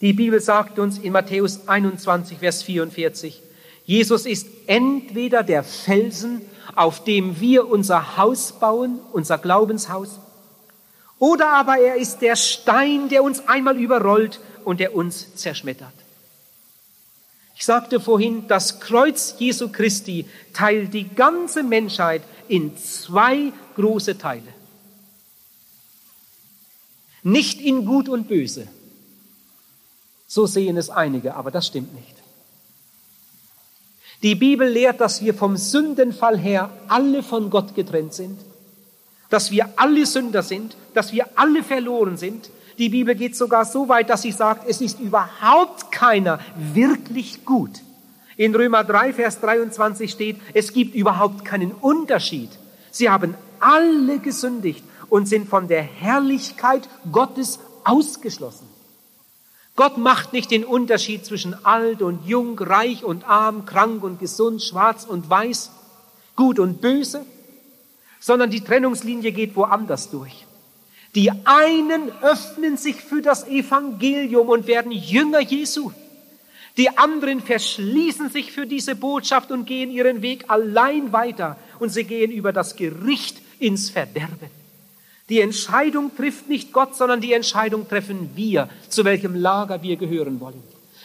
Die 0.06 0.14
Bibel 0.14 0.40
sagt 0.40 0.78
uns 0.78 1.00
in 1.00 1.14
Matthäus 1.14 1.68
21, 1.68 2.38
Vers 2.38 2.62
44, 2.62 3.42
Jesus 3.86 4.28
ist 4.28 4.46
entweder 4.68 5.42
der 5.42 5.64
Felsen, 5.64 6.44
auf 6.76 7.04
dem 7.04 7.40
wir 7.40 7.68
unser 7.68 8.16
Haus 8.16 8.52
bauen, 8.52 9.00
unser 9.14 9.40
Glaubenshaus, 9.40 10.20
oder 11.18 11.54
aber 11.54 11.80
er 11.80 11.96
ist 11.96 12.20
der 12.20 12.36
Stein, 12.36 13.10
der 13.10 13.24
uns 13.24 13.48
einmal 13.48 13.78
überrollt 13.80 14.40
und 14.64 14.80
der 14.80 14.94
uns 14.94 15.34
zerschmettert. 15.34 15.96
Ich 17.56 17.66
sagte 17.66 18.00
vorhin, 18.00 18.48
das 18.48 18.80
Kreuz 18.80 19.34
Jesu 19.40 19.70
Christi 19.70 20.28
teilt 20.54 20.94
die 20.94 21.10
ganze 21.16 21.64
Menschheit 21.64 22.22
in 22.48 22.78
zwei 22.78 23.52
große 23.76 24.20
Teile. 24.20 24.54
Nicht 27.24 27.60
in 27.60 27.86
Gut 27.86 28.08
und 28.08 28.28
Böse. 28.28 28.68
So 30.36 30.48
sehen 30.48 30.76
es 30.76 30.90
einige, 30.90 31.34
aber 31.36 31.50
das 31.50 31.68
stimmt 31.68 31.96
nicht. 31.96 32.14
Die 34.22 34.36
Bibel 34.36 34.68
lehrt, 34.68 35.00
dass 35.00 35.24
wir 35.24 35.34
vom 35.34 35.56
Sündenfall 35.56 36.38
her 36.38 36.72
alle 36.90 37.24
von 37.24 37.50
Gott 37.50 37.74
getrennt 37.74 38.14
sind, 38.14 38.38
dass 39.30 39.50
wir 39.50 39.70
alle 39.78 40.06
Sünder 40.06 40.44
sind, 40.44 40.76
dass 40.94 41.14
wir 41.14 41.26
alle 41.36 41.64
verloren 41.64 42.18
sind. 42.18 42.50
Die 42.78 42.90
Bibel 42.90 43.16
geht 43.16 43.38
sogar 43.38 43.64
so 43.64 43.88
weit, 43.88 44.10
dass 44.10 44.24
sie 44.24 44.34
sagt, 44.34 44.68
es 44.68 44.82
ist 44.82 45.00
überhaupt 45.00 45.90
keiner 45.94 46.42
wirklich 46.74 47.46
gut. 47.46 47.80
In 48.36 48.54
Römer 48.54 48.84
3, 48.84 49.14
Vers 49.14 49.40
23 49.40 50.12
steht, 50.12 50.36
es 50.54 50.74
gibt 50.74 50.96
überhaupt 50.96 51.46
keinen 51.46 51.72
Unterschied. 51.72 52.50
Sie 52.92 53.10
haben 53.10 53.36
alle 53.62 54.20
gesündigt 54.20 54.84
und 55.08 55.30
sind 55.30 55.48
von 55.48 55.70
der 55.70 55.84
Herrlichkeit 55.84 56.90
Gottes 57.10 57.60
ausgeschlossen. 57.86 58.75
Gott 59.76 59.98
macht 59.98 60.32
nicht 60.32 60.52
den 60.52 60.64
Unterschied 60.64 61.26
zwischen 61.26 61.66
alt 61.66 62.02
und 62.02 62.26
jung, 62.26 62.58
reich 62.58 63.04
und 63.04 63.28
arm, 63.28 63.66
krank 63.66 64.04
und 64.04 64.20
gesund, 64.20 64.62
schwarz 64.62 65.06
und 65.06 65.30
weiß, 65.30 65.72
gut 66.36 66.60
und 66.60 66.80
böse, 66.80 67.26
sondern 68.20 68.50
die 68.50 68.62
Trennungslinie 68.62 69.32
geht 69.32 69.56
woanders 69.56 70.10
durch. 70.10 70.46
Die 71.14 71.32
einen 71.46 72.12
öffnen 72.22 72.78
sich 72.78 72.96
für 72.96 73.22
das 73.22 73.48
Evangelium 73.48 74.50
und 74.50 74.68
werden 74.68 74.92
Jünger 74.92 75.40
Jesu. 75.40 75.92
Die 76.78 76.98
anderen 76.98 77.42
verschließen 77.42 78.30
sich 78.30 78.52
für 78.52 78.66
diese 78.66 78.96
Botschaft 78.96 79.52
und 79.52 79.66
gehen 79.66 79.92
ihren 79.92 80.22
Weg 80.22 80.46
allein 80.50 81.14
weiter 81.14 81.58
und 81.80 81.90
sie 81.90 82.04
gehen 82.04 82.32
über 82.32 82.52
das 82.52 82.76
Gericht 82.76 83.42
ins 83.60 83.90
Verderben. 83.90 84.65
Die 85.30 85.42
Entscheidung 85.42 86.16
trifft 86.16 86.50
nicht 86.50 86.72
Gott, 86.72 86.96
sondern 86.96 87.20
die 87.20 87.34
Entscheidung 87.34 87.88
treffen 87.88 88.32
wir, 88.36 88.70
zu 88.90 89.06
welchem 89.06 89.36
Lager 89.36 89.82
wir 89.82 89.96
gehören 89.96 90.40
wollen. 90.40 90.62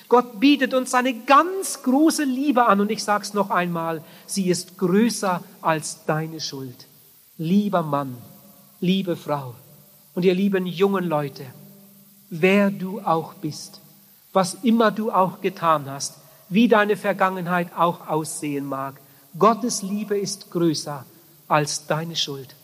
Gott 0.09 0.41
bietet 0.41 0.75
uns 0.75 0.91
seine 0.91 1.15
ganz 1.15 1.83
große 1.85 2.25
Liebe 2.25 2.67
an 2.67 2.81
und 2.81 2.91
ich 2.91 3.03
sage 3.03 3.23
es 3.23 3.33
noch 3.33 3.51
einmal, 3.51 4.03
sie 4.27 4.51
ist 4.51 4.77
größer 4.77 5.43
als 5.63 6.05
deine 6.05 6.41
Schuld. 6.41 6.87
Lieber 7.39 7.83
Mann, 7.83 8.17
liebe 8.81 9.17
Frau 9.17 9.55
und 10.15 10.25
ihr 10.25 10.35
lieben 10.35 10.67
jungen 10.67 11.05
Leute, 11.05 11.47
wer 12.29 12.71
du 12.71 13.01
auch 13.01 13.35
bist, 13.35 13.81
was 14.33 14.55
immer 14.65 14.91
du 14.91 15.13
auch 15.13 15.41
getan 15.41 15.89
hast, 15.89 16.17
wie 16.49 16.69
deine 16.69 16.97
Vergangenheit 16.97 17.69
auch 17.77 18.09
aussehen 18.09 18.67
mag, 18.67 19.01
Gottes 19.39 19.83
Liebe 19.83 20.19
ist 20.19 20.51
größer 20.51 21.07
als 21.47 21.87
deine 21.87 22.17
Schuld. 22.17 22.57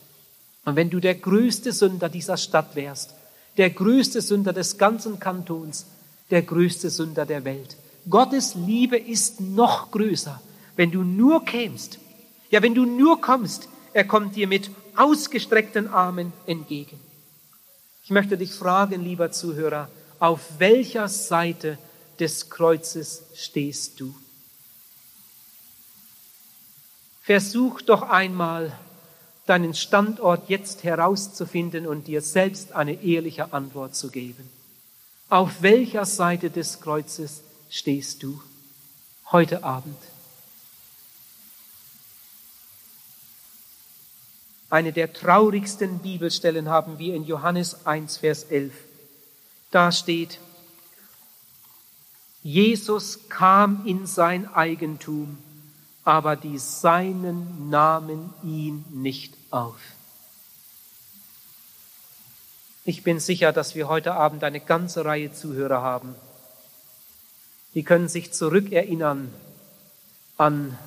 Und 0.66 0.74
wenn 0.74 0.90
du 0.90 0.98
der 0.98 1.14
größte 1.14 1.72
Sünder 1.72 2.08
dieser 2.08 2.36
Stadt 2.36 2.74
wärst, 2.74 3.14
der 3.56 3.70
größte 3.70 4.20
Sünder 4.20 4.52
des 4.52 4.76
ganzen 4.76 5.18
Kantons, 5.20 5.86
der 6.30 6.42
größte 6.42 6.90
Sünder 6.90 7.24
der 7.24 7.44
Welt, 7.44 7.76
Gottes 8.10 8.56
Liebe 8.56 8.98
ist 8.98 9.40
noch 9.40 9.92
größer, 9.92 10.40
wenn 10.74 10.90
du 10.90 11.02
nur 11.02 11.44
kämst. 11.44 11.98
Ja, 12.50 12.62
wenn 12.62 12.74
du 12.74 12.84
nur 12.84 13.20
kommst, 13.20 13.68
er 13.92 14.04
kommt 14.04 14.34
dir 14.34 14.48
mit 14.48 14.70
ausgestreckten 14.96 15.88
Armen 15.88 16.32
entgegen. 16.46 16.98
Ich 18.02 18.10
möchte 18.10 18.36
dich 18.36 18.52
fragen, 18.52 19.04
lieber 19.04 19.30
Zuhörer, 19.30 19.88
auf 20.18 20.40
welcher 20.58 21.08
Seite 21.08 21.78
des 22.18 22.50
Kreuzes 22.50 23.22
stehst 23.34 24.00
du? 24.00 24.14
Versuch 27.22 27.82
doch 27.82 28.02
einmal 28.02 28.72
deinen 29.46 29.74
Standort 29.74 30.48
jetzt 30.48 30.84
herauszufinden 30.84 31.86
und 31.86 32.08
dir 32.08 32.20
selbst 32.20 32.72
eine 32.72 33.02
ehrliche 33.02 33.52
Antwort 33.52 33.94
zu 33.94 34.10
geben. 34.10 34.48
Auf 35.28 35.62
welcher 35.62 36.04
Seite 36.04 36.50
des 36.50 36.80
Kreuzes 36.80 37.42
stehst 37.70 38.22
du 38.22 38.40
heute 39.30 39.64
Abend? 39.64 39.96
Eine 44.68 44.92
der 44.92 45.12
traurigsten 45.12 46.00
Bibelstellen 46.00 46.68
haben 46.68 46.98
wir 46.98 47.14
in 47.14 47.24
Johannes 47.24 47.86
1, 47.86 48.18
Vers 48.18 48.44
11. 48.44 48.72
Da 49.70 49.92
steht, 49.92 50.40
Jesus 52.42 53.28
kam 53.28 53.86
in 53.86 54.06
sein 54.06 54.52
Eigentum 54.52 55.38
aber 56.06 56.36
die 56.36 56.56
Seinen 56.58 57.68
nahmen 57.68 58.32
ihn 58.44 58.84
nicht 58.90 59.35
auf. 59.50 59.76
Ich 62.84 63.02
bin 63.02 63.18
sicher, 63.18 63.52
dass 63.52 63.74
wir 63.74 63.88
heute 63.88 64.14
Abend 64.14 64.44
eine 64.44 64.60
ganze 64.60 65.04
Reihe 65.04 65.32
Zuhörer 65.32 65.82
haben. 65.82 66.14
Die 67.74 67.82
können 67.82 68.08
sich 68.08 68.32
zurückerinnern 68.32 69.32
an 70.36 70.78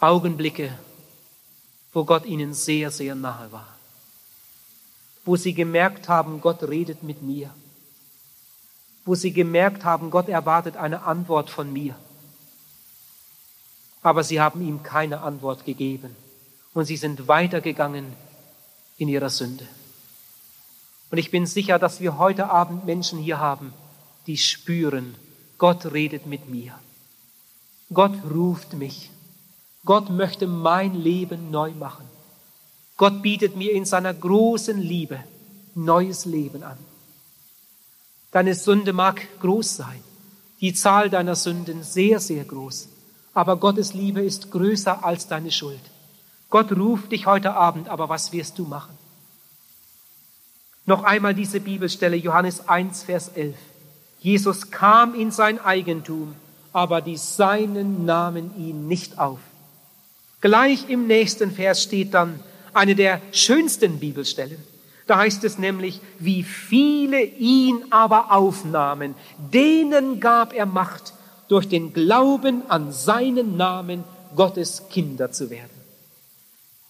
Augenblicke, 0.00 0.76
wo 1.92 2.04
Gott 2.04 2.26
ihnen 2.26 2.52
sehr, 2.52 2.90
sehr 2.90 3.14
nahe 3.14 3.52
war. 3.52 3.68
Wo 5.24 5.36
sie 5.36 5.54
gemerkt 5.54 6.08
haben, 6.08 6.40
Gott 6.40 6.62
redet 6.64 7.02
mit 7.02 7.22
mir. 7.22 7.54
Wo 9.04 9.14
sie 9.14 9.32
gemerkt 9.32 9.84
haben, 9.84 10.10
Gott 10.10 10.28
erwartet 10.28 10.76
eine 10.76 11.04
Antwort 11.04 11.48
von 11.48 11.72
mir 11.72 11.94
aber 14.04 14.22
sie 14.22 14.38
haben 14.38 14.60
ihm 14.60 14.82
keine 14.82 15.22
Antwort 15.22 15.64
gegeben 15.64 16.14
und 16.74 16.84
sie 16.84 16.96
sind 16.96 17.28
weitergegangen 17.28 18.12
in 18.98 19.08
ihrer 19.08 19.30
Sünde. 19.30 19.66
Und 21.10 21.18
ich 21.18 21.30
bin 21.30 21.46
sicher, 21.46 21.78
dass 21.78 22.00
wir 22.00 22.18
heute 22.18 22.50
Abend 22.50 22.84
Menschen 22.84 23.18
hier 23.18 23.38
haben, 23.38 23.72
die 24.26 24.36
spüren, 24.36 25.14
Gott 25.58 25.92
redet 25.92 26.26
mit 26.26 26.48
mir. 26.48 26.78
Gott 27.92 28.14
ruft 28.30 28.74
mich. 28.74 29.10
Gott 29.84 30.10
möchte 30.10 30.46
mein 30.46 30.94
Leben 30.94 31.50
neu 31.50 31.70
machen. 31.72 32.06
Gott 32.96 33.22
bietet 33.22 33.56
mir 33.56 33.72
in 33.72 33.84
seiner 33.84 34.14
großen 34.14 34.78
Liebe 34.78 35.18
neues 35.74 36.24
Leben 36.24 36.62
an. 36.62 36.78
Deine 38.30 38.54
Sünde 38.54 38.92
mag 38.92 39.20
groß 39.40 39.76
sein, 39.76 40.02
die 40.60 40.74
Zahl 40.74 41.10
deiner 41.10 41.36
Sünden 41.36 41.82
sehr, 41.82 42.18
sehr 42.18 42.44
groß 42.44 42.88
aber 43.34 43.56
Gottes 43.56 43.92
Liebe 43.94 44.22
ist 44.22 44.52
größer 44.52 45.04
als 45.04 45.26
deine 45.26 45.50
Schuld. 45.50 45.80
Gott 46.54 46.70
ruft 46.70 47.10
dich 47.10 47.26
heute 47.26 47.54
Abend, 47.54 47.88
aber 47.88 48.08
was 48.08 48.30
wirst 48.30 48.60
du 48.60 48.62
machen? 48.62 48.96
Noch 50.86 51.02
einmal 51.02 51.34
diese 51.34 51.58
Bibelstelle, 51.58 52.14
Johannes 52.14 52.68
1, 52.68 53.02
Vers 53.02 53.30
11. 53.34 53.56
Jesus 54.20 54.70
kam 54.70 55.16
in 55.16 55.32
sein 55.32 55.58
Eigentum, 55.58 56.36
aber 56.72 57.00
die 57.00 57.16
Seinen 57.16 58.04
nahmen 58.04 58.56
ihn 58.56 58.86
nicht 58.86 59.18
auf. 59.18 59.40
Gleich 60.42 60.88
im 60.88 61.08
nächsten 61.08 61.50
Vers 61.50 61.82
steht 61.82 62.14
dann 62.14 62.38
eine 62.72 62.94
der 62.94 63.20
schönsten 63.32 63.98
Bibelstellen. 63.98 64.62
Da 65.08 65.16
heißt 65.16 65.42
es 65.42 65.58
nämlich, 65.58 66.00
wie 66.20 66.44
viele 66.44 67.20
ihn 67.24 67.84
aber 67.90 68.30
aufnahmen, 68.30 69.16
denen 69.52 70.20
gab 70.20 70.52
er 70.52 70.66
Macht, 70.66 71.14
durch 71.48 71.66
den 71.68 71.92
Glauben 71.92 72.62
an 72.70 72.92
seinen 72.92 73.56
Namen 73.56 74.04
Gottes 74.36 74.84
Kinder 74.88 75.32
zu 75.32 75.50
werden. 75.50 75.73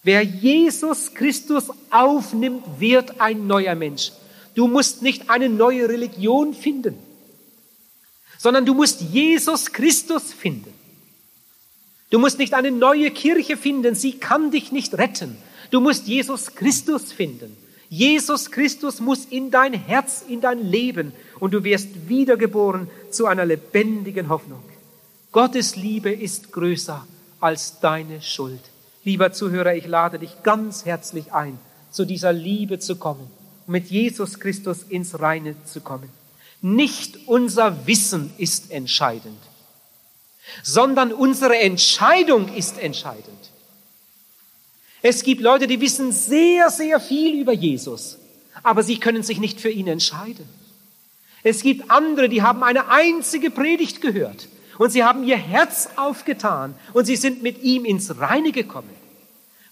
Wer 0.05 0.21
Jesus 0.21 1.15
Christus 1.15 1.63
aufnimmt, 1.89 2.63
wird 2.79 3.19
ein 3.19 3.47
neuer 3.47 3.73
Mensch. 3.73 4.11
Du 4.53 4.67
musst 4.67 5.01
nicht 5.01 5.31
eine 5.31 5.49
neue 5.49 5.89
Religion 5.89 6.53
finden, 6.53 6.95
sondern 8.37 8.67
du 8.67 8.75
musst 8.75 9.01
Jesus 9.01 9.71
Christus 9.71 10.31
finden. 10.31 10.71
Du 12.11 12.19
musst 12.19 12.37
nicht 12.37 12.53
eine 12.53 12.69
neue 12.69 13.09
Kirche 13.09 13.57
finden, 13.57 13.95
sie 13.95 14.13
kann 14.13 14.51
dich 14.51 14.71
nicht 14.71 14.93
retten. 14.93 15.37
Du 15.71 15.81
musst 15.81 16.05
Jesus 16.05 16.53
Christus 16.53 17.11
finden. 17.11 17.57
Jesus 17.89 18.51
Christus 18.51 18.99
muss 18.99 19.25
in 19.25 19.49
dein 19.49 19.73
Herz, 19.73 20.23
in 20.27 20.39
dein 20.39 20.59
Leben 20.59 21.13
und 21.39 21.51
du 21.55 21.63
wirst 21.63 22.07
wiedergeboren 22.07 22.91
zu 23.09 23.25
einer 23.25 23.45
lebendigen 23.45 24.29
Hoffnung. 24.29 24.61
Gottes 25.31 25.75
Liebe 25.75 26.11
ist 26.11 26.51
größer 26.51 27.07
als 27.39 27.79
deine 27.79 28.21
Schuld. 28.21 28.61
Lieber 29.05 29.31
Zuhörer, 29.31 29.75
ich 29.75 29.85
lade 29.85 30.17
dich 30.17 30.41
ganz 30.41 30.83
herzlich 30.83 31.31
ein, 31.31 31.59
zu 31.91 32.05
dieser 32.05 32.33
Liebe 32.33 32.79
zu 32.79 32.95
kommen, 32.95 33.29
mit 33.67 33.91
Jesus 33.91 34.39
Christus 34.39 34.81
ins 34.81 35.19
Reine 35.19 35.55
zu 35.63 35.79
kommen. 35.79 36.09
Nicht 36.61 37.27
unser 37.27 37.85
Wissen 37.85 38.33
ist 38.39 38.71
entscheidend, 38.71 39.37
sondern 40.63 41.13
unsere 41.13 41.55
Entscheidung 41.59 42.53
ist 42.55 42.79
entscheidend. 42.79 43.51
Es 45.03 45.21
gibt 45.21 45.41
Leute, 45.41 45.67
die 45.67 45.81
wissen 45.81 46.11
sehr, 46.11 46.71
sehr 46.71 46.99
viel 46.99 47.39
über 47.39 47.53
Jesus, 47.53 48.17
aber 48.63 48.81
sie 48.81 48.99
können 48.99 49.21
sich 49.21 49.39
nicht 49.39 49.61
für 49.61 49.69
ihn 49.69 49.87
entscheiden. 49.87 50.49
Es 51.43 51.61
gibt 51.61 51.91
andere, 51.91 52.27
die 52.27 52.41
haben 52.41 52.63
eine 52.63 52.89
einzige 52.89 53.51
Predigt 53.51 54.01
gehört 54.01 54.47
und 54.77 54.89
sie 54.91 55.03
haben 55.03 55.23
ihr 55.23 55.37
Herz 55.37 55.89
aufgetan 55.95 56.75
und 56.93 57.05
sie 57.05 57.15
sind 57.15 57.43
mit 57.43 57.63
ihm 57.63 57.85
ins 57.85 58.19
Reine 58.19 58.51
gekommen. 58.51 58.89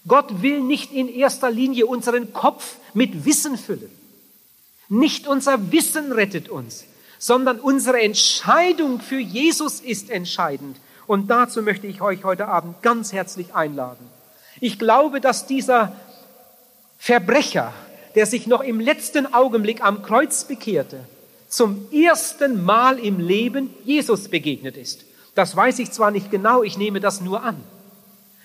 Gott 0.06 0.42
will 0.42 0.60
nicht 0.60 0.92
in 0.92 1.08
erster 1.08 1.50
Linie 1.50 1.86
unseren 1.86 2.32
Kopf 2.32 2.76
mit 2.92 3.24
Wissen 3.24 3.56
füllen. 3.56 3.90
Nicht 4.88 5.26
unser 5.26 5.72
Wissen 5.72 6.12
rettet 6.12 6.48
uns, 6.48 6.84
sondern 7.18 7.58
unsere 7.58 8.00
Entscheidung 8.00 9.00
für 9.00 9.18
Jesus 9.18 9.80
ist 9.80 10.10
entscheidend. 10.10 10.76
Und 11.06 11.28
dazu 11.30 11.62
möchte 11.62 11.86
ich 11.86 12.02
euch 12.02 12.24
heute 12.24 12.48
Abend 12.48 12.82
ganz 12.82 13.12
herzlich 13.12 13.54
einladen. 13.54 14.06
Ich 14.60 14.78
glaube, 14.78 15.20
dass 15.20 15.46
dieser 15.46 15.96
Verbrecher, 16.98 17.72
der 18.14 18.26
sich 18.26 18.46
noch 18.46 18.62
im 18.62 18.80
letzten 18.80 19.32
Augenblick 19.32 19.82
am 19.82 20.02
Kreuz 20.02 20.44
bekehrte, 20.44 21.00
zum 21.54 21.86
ersten 21.92 22.64
Mal 22.64 22.98
im 22.98 23.20
Leben 23.20 23.70
Jesus 23.84 24.26
begegnet 24.26 24.76
ist. 24.76 25.04
Das 25.36 25.54
weiß 25.54 25.78
ich 25.78 25.92
zwar 25.92 26.10
nicht 26.10 26.32
genau, 26.32 26.64
ich 26.64 26.78
nehme 26.78 26.98
das 26.98 27.20
nur 27.20 27.44
an. 27.44 27.62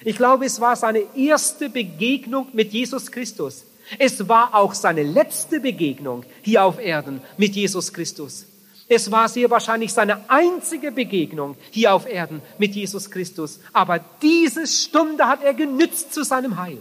Ich 0.03 0.15
glaube, 0.15 0.45
es 0.45 0.61
war 0.61 0.75
seine 0.75 1.03
erste 1.15 1.69
Begegnung 1.69 2.49
mit 2.53 2.71
Jesus 2.71 3.11
Christus. 3.11 3.65
Es 3.97 4.29
war 4.29 4.53
auch 4.53 4.75
seine 4.75 5.01
letzte 5.01 5.59
Begegnung 5.59 6.23
hier 6.43 6.63
auf 6.63 6.79
Erden 6.79 7.21
mit 7.35 7.55
Jesus 7.55 7.91
Christus. 7.93 8.45
Es 8.87 9.09
war 9.09 9.27
sehr 9.27 9.49
wahrscheinlich 9.49 9.91
seine 9.91 10.29
einzige 10.29 10.91
Begegnung 10.91 11.57
hier 11.71 11.95
auf 11.95 12.07
Erden 12.07 12.43
mit 12.59 12.75
Jesus 12.75 13.09
Christus. 13.09 13.59
Aber 13.73 13.99
diese 14.21 14.67
Stunde 14.67 15.25
hat 15.25 15.43
er 15.43 15.55
genützt 15.55 16.13
zu 16.13 16.23
seinem 16.23 16.61
Heil. 16.61 16.77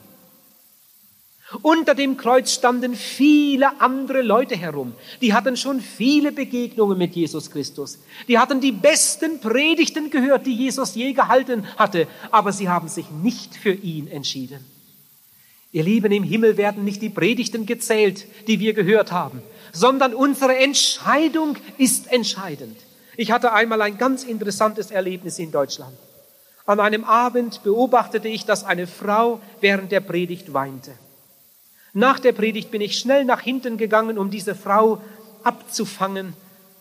Unter 1.63 1.95
dem 1.95 2.19
Kreuz 2.19 2.53
standen 2.53 2.95
viele 2.95 3.81
andere 3.81 4.21
Leute 4.21 4.55
herum. 4.55 4.95
Die 5.23 5.33
hatten 5.33 5.57
schon 5.57 5.81
viele 5.81 6.31
Begegnungen 6.31 6.99
mit 6.99 7.17
Jesus 7.17 7.51
Christus. 7.51 7.99
Die 8.29 8.39
hatten 8.39 8.61
die 8.61 8.73
besten 8.73 9.41
Predigten 9.41 10.11
gehört, 10.11 10.47
die 10.47 10.55
Jesus 10.55 10.95
je 10.95 11.15
gehalten 11.15 11.67
hatte. 11.79 12.07
Aber 12.31 12.53
sie 12.53 12.69
haben 12.69 12.89
sich 12.89 13.11
nicht 13.11 13.57
für 13.57 13.73
ihn 13.73 14.09
entschieden. 14.09 14.63
Ihr 15.73 15.85
Lieben, 15.85 16.13
im 16.13 16.23
Himmel 16.23 16.59
werden 16.59 16.85
nicht 16.85 17.01
die 17.01 17.09
Predigten 17.09 17.65
gezählt, 17.65 18.27
die 18.47 18.61
wir 18.61 18.75
gehört 18.75 19.13
haben, 19.13 19.43
sondern 19.73 20.15
unsere 20.15 20.57
Entscheidung 20.57 21.57
ist 21.79 22.13
entscheidend. 22.13 22.77
Ich 23.17 23.31
hatte 23.31 23.53
einmal 23.53 23.81
ein 23.83 23.97
ganz 23.97 24.23
interessantes 24.23 24.91
Erlebnis 24.91 25.39
in 25.39 25.51
Deutschland. 25.51 25.97
An 26.67 26.81
einem 26.81 27.05
Abend 27.05 27.63
beobachtete 27.63 28.29
ich, 28.29 28.45
dass 28.45 28.65
eine 28.65 28.87
Frau 28.87 29.41
während 29.61 29.93
der 29.93 30.01
Predigt 30.01 30.53
weinte. 30.53 30.93
Nach 31.99 32.21
der 32.21 32.31
Predigt 32.31 32.71
bin 32.71 32.81
ich 32.81 32.97
schnell 32.97 33.25
nach 33.25 33.41
hinten 33.41 33.77
gegangen, 33.77 34.19
um 34.19 34.31
diese 34.31 34.55
Frau 34.55 35.01
abzufangen. 35.43 36.33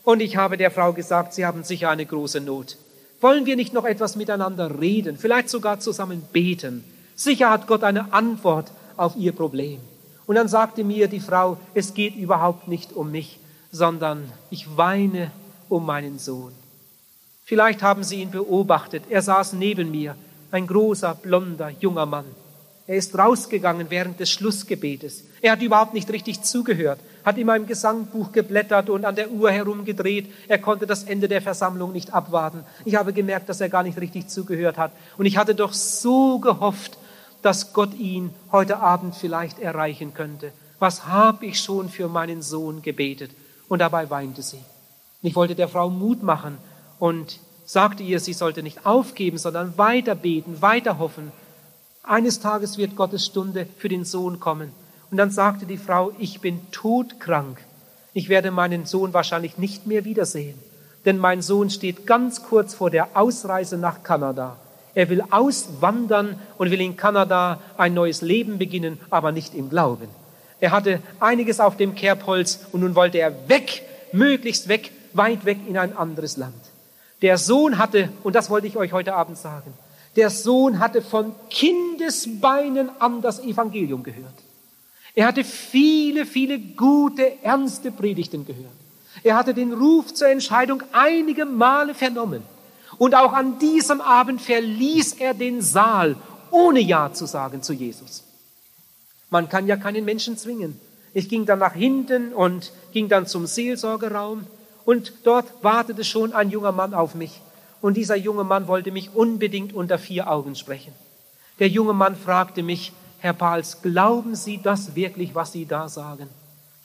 Und 0.03 0.19
ich 0.19 0.37
habe 0.37 0.57
der 0.57 0.69
Frau 0.69 0.93
gesagt, 0.93 1.33
Sie 1.33 1.43
haben 1.43 1.63
sicher 1.63 1.89
eine 1.89 2.05
große 2.05 2.39
Not. 2.39 2.77
Wollen 3.19 3.47
wir 3.47 3.55
nicht 3.55 3.73
noch 3.73 3.85
etwas 3.85 4.15
miteinander 4.15 4.79
reden, 4.79 5.17
vielleicht 5.17 5.49
sogar 5.49 5.79
zusammen 5.79 6.21
beten? 6.31 6.83
Sicher 7.15 7.49
hat 7.49 7.65
Gott 7.65 7.83
eine 7.83 8.13
Antwort 8.13 8.71
auf 8.95 9.15
Ihr 9.15 9.31
Problem. 9.31 9.79
Und 10.27 10.35
dann 10.35 10.47
sagte 10.47 10.83
mir 10.83 11.07
die 11.07 11.19
Frau, 11.19 11.57
es 11.73 11.95
geht 11.95 12.15
überhaupt 12.15 12.67
nicht 12.67 12.93
um 12.93 13.09
mich, 13.09 13.39
sondern 13.71 14.31
ich 14.51 14.77
weine 14.77 15.31
um 15.67 15.83
meinen 15.83 16.19
Sohn. 16.19 16.53
Vielleicht 17.43 17.81
haben 17.81 18.03
Sie 18.03 18.21
ihn 18.21 18.29
beobachtet. 18.29 19.05
Er 19.09 19.23
saß 19.23 19.53
neben 19.53 19.89
mir, 19.89 20.15
ein 20.51 20.67
großer, 20.67 21.15
blonder, 21.15 21.71
junger 21.79 22.05
Mann. 22.05 22.25
Er 22.87 22.95
ist 22.95 23.17
rausgegangen 23.17 23.87
während 23.89 24.17
des 24.21 24.31
Schlussgebetes. 24.31 25.25
Er 25.41 25.51
hat 25.51 25.61
überhaupt 25.61 25.93
nicht 25.93 26.09
richtig 26.09 26.41
zugehört, 26.43 27.01
hat 27.25 27.37
immer 27.37 27.57
im 27.57 27.67
Gesangbuch 27.67 28.31
geblättert 28.31 28.89
und 28.89 29.03
an 29.03 29.15
der 29.15 29.29
Uhr 29.29 29.51
herumgedreht. 29.51 30.31
Er 30.47 30.57
konnte 30.57 30.87
das 30.87 31.03
Ende 31.03 31.27
der 31.27 31.41
Versammlung 31.41 31.91
nicht 31.91 32.13
abwarten. 32.13 32.63
Ich 32.85 32.95
habe 32.95 33.11
gemerkt, 33.11 33.49
dass 33.49 33.59
er 33.59 33.67
gar 33.67 33.83
nicht 33.83 33.99
richtig 33.99 34.29
zugehört 34.29 34.77
hat. 34.77 34.93
Und 35.17 35.25
ich 35.25 35.37
hatte 35.37 35.53
doch 35.53 35.73
so 35.73 36.39
gehofft, 36.39 36.97
dass 37.41 37.73
Gott 37.73 37.93
ihn 37.93 38.29
heute 38.53 38.79
Abend 38.79 39.15
vielleicht 39.15 39.59
erreichen 39.59 40.13
könnte. 40.13 40.53
Was 40.79 41.07
habe 41.07 41.45
ich 41.45 41.59
schon 41.59 41.89
für 41.89 42.07
meinen 42.07 42.41
Sohn 42.41 42.81
gebetet? 42.81 43.31
Und 43.67 43.79
dabei 43.79 44.09
weinte 44.09 44.41
sie. 44.41 44.63
Ich 45.21 45.35
wollte 45.35 45.55
der 45.55 45.67
Frau 45.67 45.89
Mut 45.89 46.23
machen 46.23 46.57
und 46.99 47.39
sagte 47.65 48.01
ihr, 48.01 48.21
sie 48.21 48.31
sollte 48.31 48.63
nicht 48.63 48.85
aufgeben, 48.85 49.37
sondern 49.37 49.77
weiter 49.77 50.15
beten, 50.15 50.61
weiter 50.61 50.99
hoffen 50.99 51.33
eines 52.07 52.39
Tages 52.39 52.77
wird 52.77 52.95
Gottes 52.95 53.25
Stunde 53.25 53.67
für 53.77 53.89
den 53.89 54.05
Sohn 54.05 54.39
kommen. 54.39 54.71
Und 55.11 55.17
dann 55.17 55.31
sagte 55.31 55.65
die 55.65 55.77
Frau, 55.77 56.11
ich 56.19 56.41
bin 56.41 56.59
todkrank. 56.71 57.59
Ich 58.13 58.29
werde 58.29 58.51
meinen 58.51 58.85
Sohn 58.85 59.13
wahrscheinlich 59.13 59.57
nicht 59.57 59.87
mehr 59.87 60.05
wiedersehen. 60.05 60.57
Denn 61.05 61.17
mein 61.17 61.41
Sohn 61.41 61.69
steht 61.69 62.05
ganz 62.05 62.43
kurz 62.43 62.73
vor 62.73 62.89
der 62.89 63.09
Ausreise 63.15 63.77
nach 63.77 64.03
Kanada. 64.03 64.57
Er 64.95 65.09
will 65.09 65.23
auswandern 65.29 66.39
und 66.57 66.71
will 66.71 66.81
in 66.81 66.97
Kanada 66.97 67.59
ein 67.77 67.93
neues 67.93 68.21
Leben 68.21 68.57
beginnen, 68.57 68.99
aber 69.09 69.31
nicht 69.31 69.53
im 69.53 69.69
Glauben. 69.69 70.07
Er 70.59 70.71
hatte 70.71 71.01
einiges 71.19 71.59
auf 71.59 71.77
dem 71.77 71.93
Kerbholz 71.93 72.61
und 72.71 72.81
nun 72.81 72.95
wollte 72.95 73.19
er 73.19 73.47
weg, 73.47 73.83
möglichst 74.11 74.67
weg, 74.67 74.91
weit 75.13 75.45
weg 75.45 75.59
in 75.67 75.77
ein 75.77 75.95
anderes 75.95 76.37
Land. 76.37 76.55
Der 77.21 77.37
Sohn 77.37 77.77
hatte, 77.77 78.09
und 78.23 78.35
das 78.35 78.49
wollte 78.49 78.67
ich 78.67 78.75
euch 78.77 78.91
heute 78.91 79.13
Abend 79.13 79.37
sagen, 79.37 79.73
der 80.17 80.31
Sohn 80.31 80.79
hatte 80.79 81.01
von 81.01 81.33
Kindesbeinen 81.49 82.89
an 82.99 83.21
das 83.21 83.39
Evangelium 83.39 84.03
gehört. 84.03 84.33
Er 85.13 85.27
hatte 85.27 85.43
viele, 85.43 86.25
viele 86.25 86.59
gute, 86.59 87.43
ernste 87.43 87.91
Predigten 87.91 88.45
gehört. 88.45 88.73
Er 89.23 89.35
hatte 89.35 89.53
den 89.53 89.73
Ruf 89.73 90.13
zur 90.13 90.27
Entscheidung 90.27 90.83
einige 90.91 91.45
Male 91.45 91.93
vernommen. 91.93 92.43
Und 92.97 93.15
auch 93.15 93.33
an 93.33 93.59
diesem 93.59 94.01
Abend 94.01 94.41
verließ 94.41 95.13
er 95.13 95.33
den 95.33 95.61
Saal, 95.61 96.15
ohne 96.51 96.79
Ja 96.79 97.13
zu 97.13 97.25
sagen 97.25 97.61
zu 97.61 97.73
Jesus. 97.73 98.23
Man 99.29 99.49
kann 99.49 99.67
ja 99.67 99.77
keinen 99.77 100.05
Menschen 100.05 100.37
zwingen. 100.37 100.79
Ich 101.13 101.29
ging 101.29 101.45
dann 101.45 101.59
nach 101.59 101.73
hinten 101.73 102.33
und 102.33 102.71
ging 102.91 103.07
dann 103.07 103.27
zum 103.27 103.45
Seelsorgeraum 103.45 104.47
und 104.85 105.13
dort 105.23 105.45
wartete 105.63 106.03
schon 106.03 106.33
ein 106.33 106.49
junger 106.49 106.71
Mann 106.71 106.93
auf 106.93 107.13
mich. 107.13 107.41
Und 107.81 107.95
dieser 107.95 108.15
junge 108.15 108.43
Mann 108.43 108.67
wollte 108.67 108.91
mich 108.91 109.13
unbedingt 109.13 109.73
unter 109.73 109.99
vier 109.99 110.29
Augen 110.29 110.55
sprechen. 110.55 110.93
Der 111.59 111.67
junge 111.67 111.93
Mann 111.93 112.15
fragte 112.15 112.63
mich, 112.63 112.91
Herr 113.19 113.33
Pals, 113.33 113.81
glauben 113.81 114.35
Sie 114.35 114.59
das 114.61 114.95
wirklich, 114.95 115.35
was 115.35 115.51
Sie 115.51 115.65
da 115.65 115.89
sagen? 115.89 116.29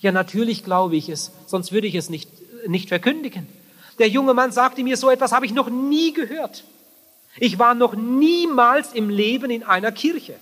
Ja, 0.01 0.13
natürlich 0.13 0.65
glaube 0.65 0.97
ich 0.97 1.09
es, 1.09 1.31
sonst 1.47 1.73
würde 1.73 1.87
ich 1.87 1.95
es 1.95 2.11
nicht, 2.11 2.29
nicht 2.67 2.89
verkündigen. 2.89 3.47
Der 3.99 4.09
junge 4.09 4.35
Mann 4.35 4.53
sagte 4.53 4.83
mir, 4.83 4.97
so 4.97 5.11
etwas 5.11 5.33
habe 5.33 5.47
ich 5.47 5.53
noch 5.53 5.71
nie 5.71 6.13
gehört. 6.13 6.65
Ich 7.39 7.59
war 7.59 7.75
noch 7.75 7.95
niemals 7.95 8.93
im 8.93 9.09
Leben 9.09 9.51
in 9.51 9.63
einer 9.63 9.93
Kirche. 9.93 10.35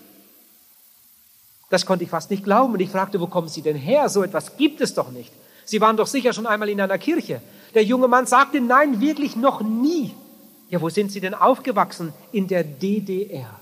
Das 1.69 1.87
konnte 1.87 2.05
ich 2.05 2.11
fast 2.11 2.31
nicht 2.31 2.45
glauben. 2.45 2.75
Und 2.75 2.81
ich 2.81 2.91
fragte, 2.91 3.21
wo 3.21 3.27
kommen 3.29 3.49
Sie 3.49 3.63
denn 3.63 3.77
her? 3.77 4.09
So 4.09 4.23
etwas 4.23 4.57
gibt 4.57 4.81
es 4.81 4.95
doch 4.95 5.11
nicht. 5.11 5.33
Sie 5.65 5.81
waren 5.81 5.97
doch 5.97 6.09
sicher 6.09 6.33
schon 6.33 6.47
einmal 6.47 6.69
in 6.69 6.81
einer 6.81 6.99
Kirche. 6.99 7.41
Der 7.75 7.85
junge 7.85 8.09
Mann 8.09 8.27
sagte, 8.27 8.61
nein, 8.61 9.01
wirklich 9.01 9.37
noch 9.37 9.61
nie. 9.61 10.13
Ja, 10.71 10.81
wo 10.81 10.89
sind 10.89 11.11
Sie 11.11 11.21
denn 11.21 11.35
aufgewachsen? 11.35 12.13
In 12.31 12.47
der 12.47 12.63
DDR. 12.63 13.61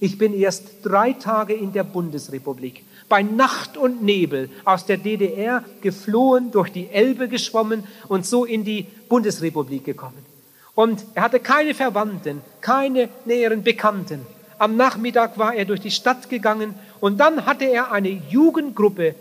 Ich 0.00 0.18
bin 0.18 0.34
erst 0.34 0.84
drei 0.84 1.14
Tage 1.14 1.54
in 1.54 1.72
der 1.72 1.84
Bundesrepublik, 1.84 2.84
bei 3.08 3.22
Nacht 3.22 3.76
und 3.76 4.02
Nebel 4.02 4.50
aus 4.64 4.84
der 4.84 4.98
DDR 4.98 5.64
geflohen, 5.80 6.50
durch 6.50 6.70
die 6.70 6.88
Elbe 6.90 7.28
geschwommen 7.28 7.84
und 8.08 8.26
so 8.26 8.44
in 8.44 8.64
die 8.64 8.86
Bundesrepublik 9.08 9.84
gekommen. 9.84 10.26
Und 10.74 11.04
er 11.14 11.22
hatte 11.22 11.40
keine 11.40 11.72
Verwandten, 11.72 12.42
keine 12.60 13.08
näheren 13.24 13.62
Bekannten. 13.62 14.26
Am 14.58 14.76
Nachmittag 14.76 15.38
war 15.38 15.54
er 15.54 15.64
durch 15.64 15.80
die 15.80 15.90
Stadt 15.90 16.28
gegangen 16.28 16.74
und 17.00 17.18
dann 17.18 17.46
hatte 17.46 17.64
er 17.64 17.92
eine 17.92 18.10
Jugendgruppe 18.10 19.14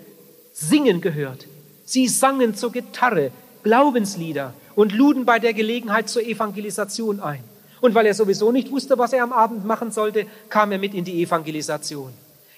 singen 0.51 0.99
gehört. 0.99 1.47
Sie 1.85 2.07
sangen 2.07 2.55
zur 2.55 2.71
Gitarre 2.71 3.31
Glaubenslieder 3.63 4.53
und 4.75 4.93
luden 4.93 5.25
bei 5.25 5.39
der 5.39 5.53
Gelegenheit 5.53 6.09
zur 6.09 6.23
Evangelisation 6.23 7.19
ein. 7.19 7.43
Und 7.81 7.95
weil 7.95 8.05
er 8.05 8.13
sowieso 8.13 8.51
nicht 8.51 8.71
wusste, 8.71 8.97
was 8.97 9.13
er 9.13 9.23
am 9.23 9.33
Abend 9.33 9.65
machen 9.65 9.91
sollte, 9.91 10.25
kam 10.49 10.71
er 10.71 10.77
mit 10.77 10.93
in 10.93 11.03
die 11.03 11.21
Evangelisation. 11.23 12.13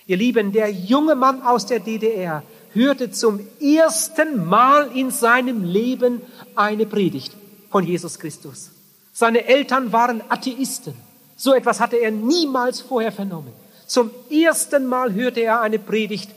Ihr 0.06 0.18
Lieben, 0.18 0.52
der 0.52 0.70
junge 0.70 1.16
Mann 1.16 1.42
aus 1.42 1.66
der 1.66 1.80
DDR 1.80 2.44
hörte 2.74 3.12
zum 3.12 3.40
ersten 3.62 4.46
Mal 4.46 4.90
in 4.94 5.12
seinem 5.12 5.64
Leben 5.64 6.22
eine 6.56 6.86
Predigt 6.86 7.34
von 7.70 7.86
Jesus 7.86 8.20
Christus. 8.20 8.72
Seine 9.14 9.46
Eltern 9.46 9.94
waren 9.94 10.22
Atheisten. 10.28 10.94
So 11.38 11.54
etwas 11.54 11.80
hatte 11.80 11.98
er 11.98 12.12
niemals 12.12 12.82
vorher 12.82 13.12
vernommen. 13.12 13.54
Zum 13.88 14.12
ersten 14.30 14.86
Mal 14.86 15.14
hörte 15.14 15.40
er 15.40 15.62
eine 15.62 15.80
Predigt 15.80 16.30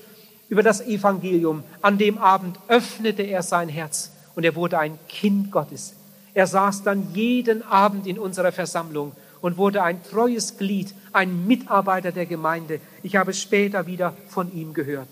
über 0.48 0.62
das 0.62 0.80
Evangelium. 0.80 1.64
An 1.82 1.98
dem 1.98 2.18
Abend 2.18 2.58
öffnete 2.68 3.22
er 3.22 3.42
sein 3.42 3.68
Herz 3.68 4.10
und 4.36 4.44
er 4.44 4.54
wurde 4.54 4.78
ein 4.78 4.98
Kind 5.08 5.50
Gottes. 5.50 5.94
Er 6.34 6.46
saß 6.46 6.84
dann 6.84 7.14
jeden 7.14 7.62
Abend 7.62 8.06
in 8.06 8.18
unserer 8.18 8.52
Versammlung 8.52 9.12
und 9.40 9.56
wurde 9.56 9.82
ein 9.82 10.02
treues 10.04 10.58
Glied, 10.58 10.94
ein 11.12 11.46
Mitarbeiter 11.46 12.12
der 12.12 12.26
Gemeinde. 12.26 12.78
Ich 13.02 13.16
habe 13.16 13.32
später 13.32 13.86
wieder 13.86 14.14
von 14.28 14.54
ihm 14.54 14.74
gehört. 14.74 15.08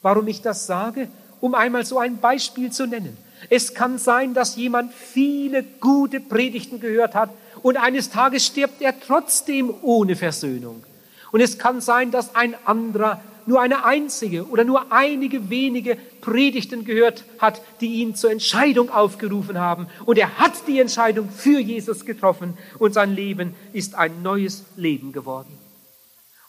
Warum 0.00 0.26
ich 0.26 0.42
das 0.42 0.66
sage? 0.66 1.08
Um 1.40 1.54
einmal 1.54 1.84
so 1.84 1.98
ein 1.98 2.18
Beispiel 2.18 2.72
zu 2.72 2.86
nennen. 2.86 3.16
Es 3.50 3.74
kann 3.74 3.98
sein, 3.98 4.34
dass 4.34 4.56
jemand 4.56 4.94
viele 4.94 5.62
gute 5.62 6.20
Predigten 6.20 6.80
gehört 6.80 7.14
hat 7.14 7.30
und 7.62 7.76
eines 7.76 8.10
Tages 8.10 8.46
stirbt 8.46 8.80
er 8.80 8.98
trotzdem 8.98 9.72
ohne 9.82 10.16
Versöhnung. 10.16 10.84
Und 11.32 11.40
es 11.40 11.58
kann 11.58 11.80
sein, 11.80 12.10
dass 12.10 12.34
ein 12.34 12.54
anderer 12.64 13.20
nur 13.46 13.60
eine 13.60 13.84
einzige 13.84 14.46
oder 14.48 14.64
nur 14.64 14.92
einige 14.92 15.50
wenige 15.50 15.96
Predigten 16.20 16.84
gehört 16.84 17.24
hat, 17.38 17.60
die 17.80 18.00
ihn 18.00 18.14
zur 18.14 18.30
Entscheidung 18.30 18.90
aufgerufen 18.90 19.58
haben. 19.58 19.86
Und 20.04 20.18
er 20.18 20.38
hat 20.38 20.66
die 20.66 20.80
Entscheidung 20.80 21.30
für 21.30 21.60
Jesus 21.60 22.04
getroffen 22.04 22.56
und 22.78 22.94
sein 22.94 23.14
Leben 23.14 23.54
ist 23.72 23.94
ein 23.94 24.22
neues 24.22 24.64
Leben 24.76 25.12
geworden. 25.12 25.58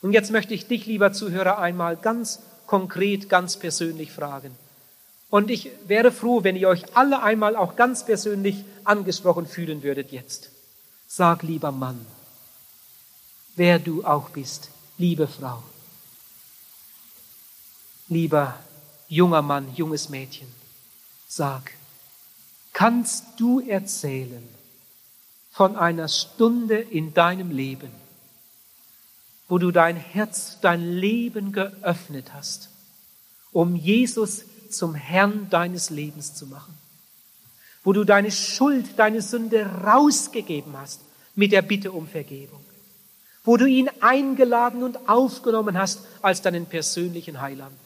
Und 0.02 0.12
jetzt 0.14 0.32
möchte 0.32 0.54
ich 0.54 0.68
dich, 0.68 0.86
lieber 0.86 1.14
Zuhörer, 1.14 1.60
einmal 1.60 1.96
ganz 1.96 2.40
konkret, 2.68 3.30
ganz 3.30 3.58
persönlich 3.58 4.12
fragen. 4.12 4.52
Und 5.30 5.50
ich 5.50 5.72
wäre 5.88 6.12
froh, 6.12 6.44
wenn 6.44 6.56
ihr 6.56 6.70
euch 6.70 6.84
alle 6.96 7.24
einmal 7.24 7.56
auch 7.56 7.76
ganz 7.76 8.06
persönlich 8.06 8.64
angesprochen 8.84 9.48
fühlen 9.48 9.82
würdet 9.82 10.12
jetzt. 10.12 10.52
Sag, 11.08 11.42
lieber 11.44 11.72
Mann, 11.72 12.06
wer 13.56 13.80
du 13.80 14.04
auch 14.04 14.30
bist, 14.30 14.70
liebe 14.98 15.28
Frau, 15.28 15.64
lieber 18.08 18.58
junger 19.08 19.42
Mann, 19.42 19.74
junges 19.76 20.10
Mädchen, 20.10 20.48
sag, 21.28 21.72
kannst 22.74 23.26
du 23.38 23.60
erzählen 23.60 24.44
von 25.52 25.76
einer 25.76 26.08
Stunde 26.08 26.78
in 26.80 27.14
deinem 27.14 27.52
Leben, 27.52 27.92
wo 29.48 29.60
du 29.60 29.72
dein 29.72 29.96
Herz, 29.96 30.58
dein 30.62 30.82
Leben 30.82 31.52
geöffnet 31.52 32.34
hast, 32.34 32.70
um 33.52 33.76
Jesus 33.76 34.46
zum 34.70 34.96
Herrn 34.96 35.50
deines 35.52 35.92
Lebens 35.92 36.34
zu 36.34 36.48
machen, 36.48 36.74
wo 37.84 37.94
du 37.94 38.04
deine 38.04 38.32
Schuld, 38.32 38.98
deine 38.98 39.22
Sünde 39.22 39.66
rausgegeben 39.66 40.76
hast 40.76 41.02
mit 41.36 41.52
der 41.52 41.62
Bitte 41.62 41.92
um 41.92 42.08
Vergebung, 42.08 42.66
wo 43.44 43.58
du 43.58 43.66
ihn 43.66 43.90
eingeladen 44.00 44.82
und 44.82 45.08
aufgenommen 45.08 45.78
hast 45.78 46.00
als 46.24 46.42
deinen 46.42 46.66
persönlichen 46.66 47.42
Heiland. 47.42 47.78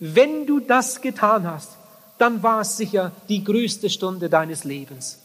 Wenn 0.00 0.46
du 0.46 0.60
das 0.60 1.02
getan 1.02 1.46
hast, 1.46 1.72
dann 2.16 2.42
war 2.42 2.62
es 2.62 2.78
sicher 2.78 3.12
die 3.28 3.44
größte 3.44 3.90
Stunde 3.90 4.30
deines 4.30 4.64
Lebens. 4.64 5.20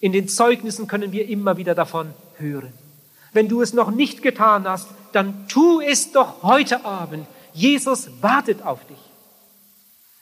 In 0.00 0.12
den 0.12 0.28
Zeugnissen 0.28 0.88
können 0.88 1.12
wir 1.12 1.28
immer 1.28 1.56
wieder 1.56 1.76
davon 1.76 2.12
hören. 2.36 2.72
Wenn 3.32 3.48
du 3.48 3.62
es 3.62 3.72
noch 3.72 3.90
nicht 3.90 4.22
getan 4.22 4.68
hast, 4.68 4.88
dann 5.12 5.46
tu 5.48 5.80
es 5.80 6.10
doch 6.10 6.42
heute 6.42 6.84
Abend. 6.84 7.26
Jesus 7.52 8.08
wartet 8.20 8.62
auf 8.62 8.84
dich. 8.86 8.98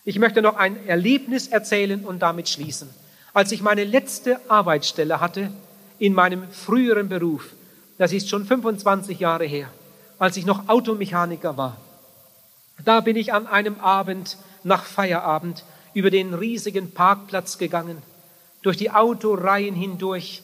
Ich 0.04 0.18
möchte 0.18 0.42
noch 0.42 0.56
ein 0.56 0.86
Erlebnis 0.86 1.48
erzählen 1.48 2.04
und 2.04 2.20
damit 2.20 2.50
schließen. 2.50 2.90
Als 3.32 3.52
ich 3.52 3.62
meine 3.62 3.84
letzte 3.84 4.38
Arbeitsstelle 4.50 5.18
hatte 5.18 5.50
in 5.98 6.12
meinem 6.12 6.48
früheren 6.50 7.08
Beruf, 7.08 7.54
das 7.96 8.12
ist 8.12 8.28
schon 8.28 8.44
25 8.44 9.18
Jahre 9.18 9.46
her, 9.46 9.68
als 10.18 10.36
ich 10.36 10.44
noch 10.44 10.68
Automechaniker 10.68 11.56
war, 11.56 11.78
da 12.84 13.00
bin 13.00 13.16
ich 13.16 13.32
an 13.32 13.46
einem 13.46 13.78
Abend 13.80 14.38
nach 14.62 14.84
Feierabend 14.84 15.64
über 15.92 16.10
den 16.10 16.34
riesigen 16.34 16.90
Parkplatz 16.92 17.58
gegangen, 17.58 18.02
durch 18.62 18.76
die 18.76 18.90
Autoreihen 18.90 19.74
hindurch, 19.74 20.42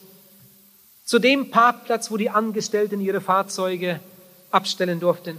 zu 1.03 1.19
dem 1.19 1.49
Parkplatz, 1.49 2.11
wo 2.11 2.17
die 2.17 2.29
Angestellten 2.29 3.01
ihre 3.01 3.19
Fahrzeuge 3.19 3.99
abstellen 4.51 4.99
durften. 4.99 5.37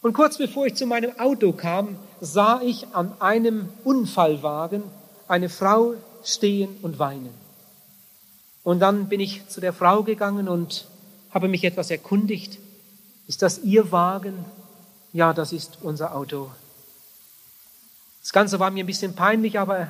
Und 0.00 0.14
kurz 0.14 0.38
bevor 0.38 0.66
ich 0.66 0.74
zu 0.74 0.86
meinem 0.86 1.18
Auto 1.20 1.52
kam, 1.52 1.96
sah 2.20 2.60
ich 2.60 2.88
an 2.92 3.12
einem 3.20 3.68
Unfallwagen 3.84 4.82
eine 5.28 5.48
Frau 5.48 5.94
stehen 6.24 6.76
und 6.82 6.98
weinen. 6.98 7.30
Und 8.64 8.80
dann 8.80 9.08
bin 9.08 9.20
ich 9.20 9.46
zu 9.48 9.60
der 9.60 9.72
Frau 9.72 10.02
gegangen 10.02 10.48
und 10.48 10.86
habe 11.30 11.48
mich 11.48 11.64
etwas 11.64 11.90
erkundigt. 11.90 12.58
Ist 13.28 13.42
das 13.42 13.62
Ihr 13.62 13.92
Wagen? 13.92 14.44
Ja, 15.12 15.32
das 15.32 15.52
ist 15.52 15.78
unser 15.82 16.14
Auto. 16.14 16.50
Das 18.22 18.32
Ganze 18.32 18.58
war 18.60 18.70
mir 18.70 18.84
ein 18.84 18.86
bisschen 18.86 19.14
peinlich, 19.14 19.58
aber 19.58 19.88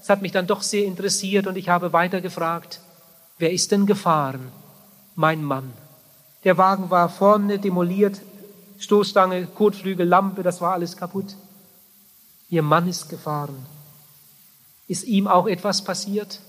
es 0.00 0.08
hat 0.08 0.22
mich 0.22 0.32
dann 0.32 0.46
doch 0.46 0.62
sehr 0.62 0.84
interessiert 0.84 1.46
und 1.46 1.56
ich 1.56 1.68
habe 1.68 1.92
weiter 1.92 2.20
gefragt, 2.20 2.80
wer 3.38 3.52
ist 3.52 3.70
denn 3.72 3.86
gefahren? 3.86 4.50
Mein 5.14 5.44
Mann. 5.44 5.72
Der 6.44 6.58
Wagen 6.58 6.90
war 6.90 7.08
vorne 7.08 7.58
demoliert, 7.58 8.20
Stoßstange, 8.78 9.46
Kotflügel, 9.46 10.06
Lampe, 10.06 10.42
das 10.42 10.60
war 10.60 10.72
alles 10.72 10.96
kaputt. 10.96 11.36
Ihr 12.48 12.62
Mann 12.62 12.88
ist 12.88 13.08
gefahren. 13.08 13.66
Ist 14.88 15.04
ihm 15.04 15.28
auch 15.28 15.46
etwas 15.46 15.82
passiert? 15.82 16.40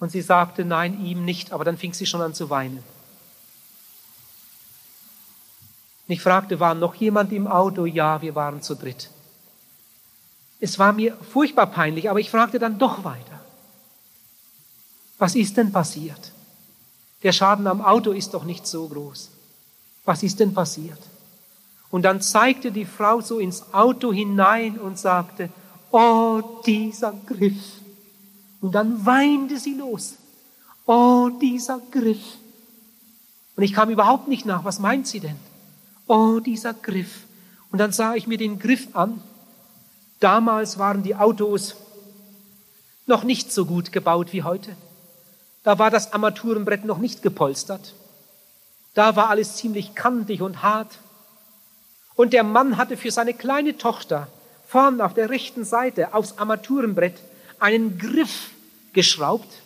Und 0.00 0.10
sie 0.10 0.22
sagte, 0.22 0.64
nein, 0.64 1.04
ihm 1.04 1.24
nicht, 1.24 1.52
aber 1.52 1.64
dann 1.64 1.76
fing 1.76 1.92
sie 1.92 2.06
schon 2.06 2.22
an 2.22 2.34
zu 2.34 2.50
weinen. 2.50 2.82
Ich 6.12 6.22
fragte, 6.22 6.60
war 6.60 6.74
noch 6.74 6.94
jemand 6.94 7.32
im 7.32 7.46
Auto? 7.46 7.86
Ja, 7.86 8.22
wir 8.22 8.34
waren 8.34 8.62
zu 8.62 8.74
dritt. 8.74 9.10
Es 10.60 10.78
war 10.78 10.92
mir 10.92 11.16
furchtbar 11.16 11.66
peinlich, 11.66 12.10
aber 12.10 12.20
ich 12.20 12.30
fragte 12.30 12.58
dann 12.58 12.78
doch 12.78 13.04
weiter. 13.04 13.40
Was 15.18 15.34
ist 15.34 15.56
denn 15.56 15.72
passiert? 15.72 16.32
Der 17.22 17.32
Schaden 17.32 17.66
am 17.66 17.82
Auto 17.82 18.12
ist 18.12 18.34
doch 18.34 18.44
nicht 18.44 18.66
so 18.66 18.88
groß. 18.88 19.30
Was 20.04 20.22
ist 20.22 20.40
denn 20.40 20.54
passiert? 20.54 20.98
Und 21.90 22.02
dann 22.02 22.20
zeigte 22.20 22.72
die 22.72 22.84
Frau 22.84 23.20
so 23.20 23.38
ins 23.38 23.74
Auto 23.74 24.12
hinein 24.12 24.78
und 24.78 24.98
sagte, 24.98 25.50
oh, 25.90 26.40
dieser 26.64 27.12
Griff. 27.26 27.80
Und 28.60 28.72
dann 28.72 29.04
weinte 29.04 29.58
sie 29.58 29.74
los. 29.74 30.14
Oh, 30.86 31.30
dieser 31.40 31.80
Griff. 31.90 32.36
Und 33.56 33.62
ich 33.62 33.72
kam 33.72 33.90
überhaupt 33.90 34.28
nicht 34.28 34.46
nach. 34.46 34.64
Was 34.64 34.78
meint 34.78 35.06
sie 35.06 35.20
denn? 35.20 35.36
Oh, 36.12 36.40
dieser 36.40 36.74
Griff. 36.74 37.20
Und 37.70 37.78
dann 37.78 37.92
sah 37.92 38.16
ich 38.16 38.26
mir 38.26 38.36
den 38.36 38.58
Griff 38.58 38.96
an. 38.96 39.22
Damals 40.18 40.76
waren 40.76 41.04
die 41.04 41.14
Autos 41.14 41.76
noch 43.06 43.22
nicht 43.22 43.52
so 43.52 43.64
gut 43.64 43.92
gebaut 43.92 44.32
wie 44.32 44.42
heute. 44.42 44.74
Da 45.62 45.78
war 45.78 45.88
das 45.88 46.12
Armaturenbrett 46.12 46.84
noch 46.84 46.98
nicht 46.98 47.22
gepolstert. 47.22 47.94
Da 48.94 49.14
war 49.14 49.30
alles 49.30 49.54
ziemlich 49.54 49.94
kantig 49.94 50.42
und 50.42 50.64
hart. 50.64 50.98
Und 52.16 52.32
der 52.32 52.42
Mann 52.42 52.76
hatte 52.76 52.96
für 52.96 53.12
seine 53.12 53.32
kleine 53.32 53.78
Tochter 53.78 54.26
vorn 54.66 55.00
auf 55.00 55.14
der 55.14 55.30
rechten 55.30 55.64
Seite 55.64 56.12
aufs 56.12 56.38
Armaturenbrett 56.38 57.20
einen 57.60 57.98
Griff 57.98 58.50
geschraubt. 58.94 59.62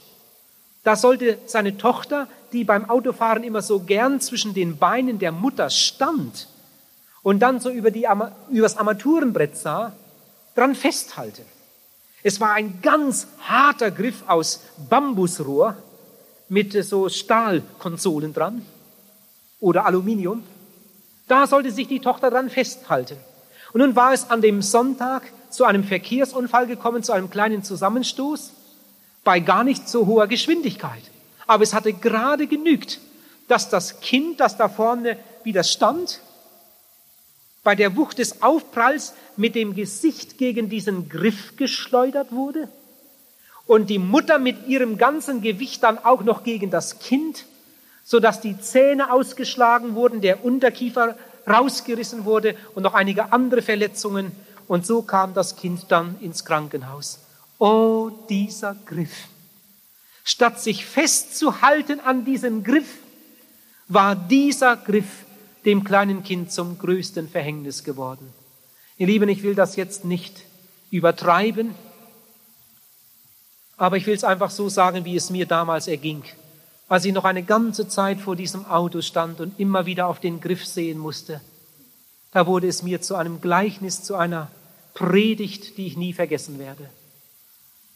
Da 0.82 0.94
sollte 0.94 1.38
seine 1.46 1.78
Tochter, 1.78 2.28
die 2.54 2.64
beim 2.64 2.88
Autofahren 2.88 3.44
immer 3.44 3.60
so 3.60 3.80
gern 3.80 4.20
zwischen 4.20 4.54
den 4.54 4.78
Beinen 4.78 5.18
der 5.18 5.32
Mutter 5.32 5.68
stand 5.68 6.48
und 7.22 7.40
dann 7.40 7.60
so 7.60 7.70
über 7.70 7.90
die, 7.90 8.06
übers 8.50 8.76
Armaturenbrett 8.76 9.56
sah, 9.56 9.92
dran 10.54 10.74
festhalten. 10.74 11.42
Es 12.22 12.40
war 12.40 12.52
ein 12.52 12.80
ganz 12.80 13.26
harter 13.40 13.90
Griff 13.90 14.22
aus 14.26 14.62
Bambusrohr 14.88 15.76
mit 16.48 16.72
so 16.84 17.08
Stahlkonsolen 17.08 18.32
dran 18.32 18.64
oder 19.60 19.84
Aluminium. 19.84 20.42
Da 21.26 21.46
sollte 21.46 21.70
sich 21.70 21.88
die 21.88 22.00
Tochter 22.00 22.30
dran 22.30 22.50
festhalten. 22.50 23.16
Und 23.72 23.80
nun 23.80 23.96
war 23.96 24.12
es 24.12 24.30
an 24.30 24.40
dem 24.40 24.62
Sonntag 24.62 25.22
zu 25.50 25.64
einem 25.64 25.84
Verkehrsunfall 25.84 26.66
gekommen, 26.66 27.02
zu 27.02 27.12
einem 27.12 27.30
kleinen 27.30 27.64
Zusammenstoß 27.64 28.52
bei 29.24 29.40
gar 29.40 29.64
nicht 29.64 29.88
so 29.88 30.06
hoher 30.06 30.28
Geschwindigkeit. 30.28 31.02
Aber 31.46 31.62
es 31.62 31.74
hatte 31.74 31.92
gerade 31.92 32.46
genügt, 32.46 33.00
dass 33.48 33.68
das 33.68 34.00
Kind, 34.00 34.40
das 34.40 34.56
da 34.56 34.68
vorne 34.68 35.18
wieder 35.42 35.64
stand, 35.64 36.20
bei 37.62 37.74
der 37.74 37.96
Wucht 37.96 38.18
des 38.18 38.42
Aufpralls 38.42 39.14
mit 39.36 39.54
dem 39.54 39.74
Gesicht 39.74 40.38
gegen 40.38 40.68
diesen 40.68 41.08
Griff 41.08 41.56
geschleudert 41.56 42.32
wurde 42.32 42.68
und 43.66 43.88
die 43.88 43.98
Mutter 43.98 44.38
mit 44.38 44.66
ihrem 44.66 44.98
ganzen 44.98 45.40
Gewicht 45.40 45.82
dann 45.82 45.98
auch 45.98 46.22
noch 46.22 46.44
gegen 46.44 46.70
das 46.70 46.98
Kind 46.98 47.46
so 48.04 48.20
dass 48.20 48.40
die 48.40 48.60
Zähne 48.60 49.10
ausgeschlagen 49.10 49.94
wurden, 49.94 50.20
der 50.20 50.44
Unterkiefer 50.44 51.16
rausgerissen 51.48 52.26
wurde 52.26 52.54
und 52.74 52.82
noch 52.82 52.94
einige 52.94 53.32
andere 53.32 53.62
Verletzungen. 53.62 54.32
Und 54.68 54.86
so 54.86 55.02
kam 55.02 55.34
das 55.34 55.56
Kind 55.56 55.86
dann 55.88 56.16
ins 56.20 56.44
Krankenhaus. 56.44 57.18
Oh, 57.58 58.10
dieser 58.28 58.76
Griff. 58.86 59.28
Statt 60.24 60.60
sich 60.60 60.84
festzuhalten 60.84 62.00
an 62.00 62.24
diesem 62.24 62.64
Griff, 62.64 62.88
war 63.86 64.16
dieser 64.16 64.76
Griff 64.76 65.24
dem 65.64 65.84
kleinen 65.84 66.24
Kind 66.24 66.50
zum 66.50 66.78
größten 66.78 67.28
Verhängnis 67.28 67.84
geworden. 67.84 68.32
Ihr 68.96 69.06
Lieben, 69.06 69.28
ich 69.28 69.42
will 69.42 69.54
das 69.54 69.76
jetzt 69.76 70.04
nicht 70.04 70.44
übertreiben, 70.90 71.74
aber 73.76 73.96
ich 73.96 74.06
will 74.06 74.14
es 74.14 74.24
einfach 74.24 74.50
so 74.50 74.68
sagen, 74.68 75.04
wie 75.04 75.16
es 75.16 75.30
mir 75.30 75.46
damals 75.46 75.86
erging 75.86 76.24
als 76.88 77.04
ich 77.04 77.12
noch 77.12 77.24
eine 77.24 77.42
ganze 77.42 77.88
Zeit 77.88 78.20
vor 78.20 78.36
diesem 78.36 78.66
Auto 78.66 79.00
stand 79.00 79.40
und 79.40 79.58
immer 79.58 79.86
wieder 79.86 80.06
auf 80.06 80.20
den 80.20 80.40
Griff 80.40 80.66
sehen 80.66 80.98
musste. 80.98 81.40
Da 82.32 82.46
wurde 82.46 82.68
es 82.68 82.82
mir 82.82 83.00
zu 83.00 83.14
einem 83.14 83.40
Gleichnis, 83.40 84.02
zu 84.02 84.16
einer 84.16 84.50
Predigt, 84.92 85.76
die 85.78 85.86
ich 85.86 85.96
nie 85.96 86.12
vergessen 86.12 86.58
werde. 86.58 86.88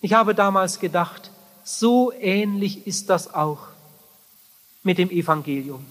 Ich 0.00 0.14
habe 0.14 0.34
damals 0.34 0.80
gedacht, 0.80 1.30
so 1.68 2.12
ähnlich 2.12 2.86
ist 2.86 3.10
das 3.10 3.34
auch 3.34 3.58
mit 4.82 4.96
dem 4.96 5.10
Evangelium. 5.10 5.84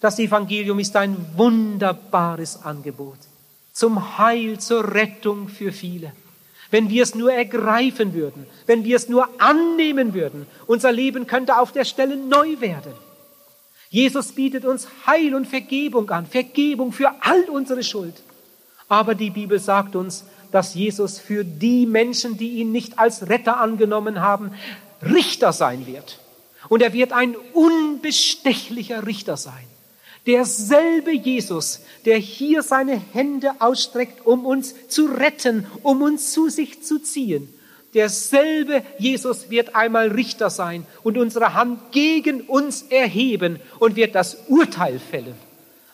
Das 0.00 0.18
Evangelium 0.18 0.78
ist 0.80 0.94
ein 0.96 1.16
wunderbares 1.36 2.62
Angebot 2.62 3.16
zum 3.72 4.18
Heil, 4.18 4.60
zur 4.60 4.94
Rettung 4.94 5.48
für 5.48 5.72
viele. 5.72 6.12
Wenn 6.70 6.90
wir 6.90 7.02
es 7.02 7.14
nur 7.14 7.32
ergreifen 7.32 8.12
würden, 8.12 8.46
wenn 8.66 8.84
wir 8.84 8.96
es 8.96 9.08
nur 9.08 9.28
annehmen 9.40 10.12
würden, 10.12 10.46
unser 10.66 10.92
Leben 10.92 11.26
könnte 11.26 11.58
auf 11.58 11.72
der 11.72 11.84
Stelle 11.84 12.16
neu 12.16 12.60
werden. 12.60 12.92
Jesus 13.88 14.32
bietet 14.32 14.64
uns 14.64 14.88
Heil 15.06 15.34
und 15.34 15.46
Vergebung 15.46 16.10
an, 16.10 16.26
Vergebung 16.26 16.92
für 16.92 17.10
all 17.20 17.44
unsere 17.44 17.82
Schuld. 17.82 18.14
Aber 18.88 19.14
die 19.14 19.30
Bibel 19.30 19.58
sagt 19.58 19.96
uns, 19.96 20.24
dass 20.54 20.74
Jesus 20.74 21.18
für 21.18 21.44
die 21.44 21.84
Menschen, 21.84 22.36
die 22.36 22.60
ihn 22.60 22.70
nicht 22.70 23.00
als 23.00 23.28
Retter 23.28 23.58
angenommen 23.58 24.20
haben, 24.20 24.52
Richter 25.02 25.52
sein 25.52 25.84
wird. 25.88 26.20
Und 26.68 26.80
er 26.80 26.92
wird 26.92 27.12
ein 27.12 27.34
unbestechlicher 27.54 29.04
Richter 29.04 29.36
sein. 29.36 29.64
Derselbe 30.28 31.10
Jesus, 31.10 31.80
der 32.04 32.18
hier 32.18 32.62
seine 32.62 33.02
Hände 33.12 33.50
ausstreckt, 33.58 34.24
um 34.24 34.46
uns 34.46 34.76
zu 34.86 35.06
retten, 35.06 35.66
um 35.82 36.02
uns 36.02 36.32
zu 36.32 36.48
sich 36.48 36.84
zu 36.84 37.00
ziehen. 37.00 37.52
Derselbe 37.92 38.84
Jesus 38.96 39.50
wird 39.50 39.74
einmal 39.74 40.12
Richter 40.12 40.50
sein 40.50 40.86
und 41.02 41.18
unsere 41.18 41.54
Hand 41.54 41.90
gegen 41.90 42.42
uns 42.42 42.82
erheben 42.82 43.58
und 43.80 43.96
wird 43.96 44.14
das 44.14 44.36
Urteil 44.46 45.00
fällen. 45.00 45.34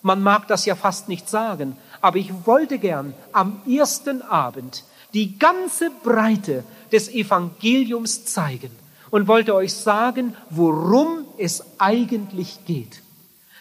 Man 0.03 0.23
mag 0.23 0.49
das 0.49 0.65
ja 0.65 0.75
fast 0.75 1.09
nicht 1.09 1.29
sagen, 1.29 1.77
aber 2.01 2.19
ich 2.19 2.33
wollte 2.47 2.79
gern 2.79 3.15
am 3.33 3.61
ersten 3.67 4.23
Abend 4.23 4.85
die 5.13 5.39
ganze 5.39 5.91
Breite 6.03 6.65
des 6.93 7.09
Evangeliums 7.09 8.25
zeigen 8.25 8.71
und 9.11 9.29
wollte 9.29 9.55
euch 9.55 9.75
sagen, 9.75 10.37
worum 10.51 11.25
es 11.37 11.65
eigentlich 11.79 12.65
geht. 12.67 13.03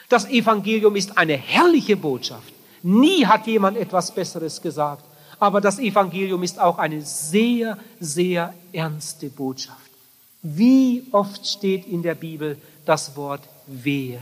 Das 0.10 0.28
Evangelium 0.30 0.96
ist 0.96 1.18
eine 1.18 1.38
herrliche 1.38 1.98
Botschaft. 1.98 2.54
Nie 2.82 3.26
hat 3.26 3.48
jemand 3.48 3.78
etwas 3.78 4.14
Besseres 4.14 4.62
gesagt. 4.62 5.04
Aber 5.40 5.62
das 5.62 5.80
Evangelium 5.80 6.44
ist 6.44 6.60
auch 6.60 6.78
eine 6.78 7.02
sehr, 7.02 7.78
sehr 8.00 8.54
ernste 8.74 9.30
Botschaft. 9.30 9.90
Wie 10.42 11.06
oft 11.12 11.48
steht 11.48 11.88
in 11.88 12.02
der 12.02 12.16
Bibel 12.16 12.58
das 12.86 13.16
Wort 13.16 13.42
wehe? 13.68 14.20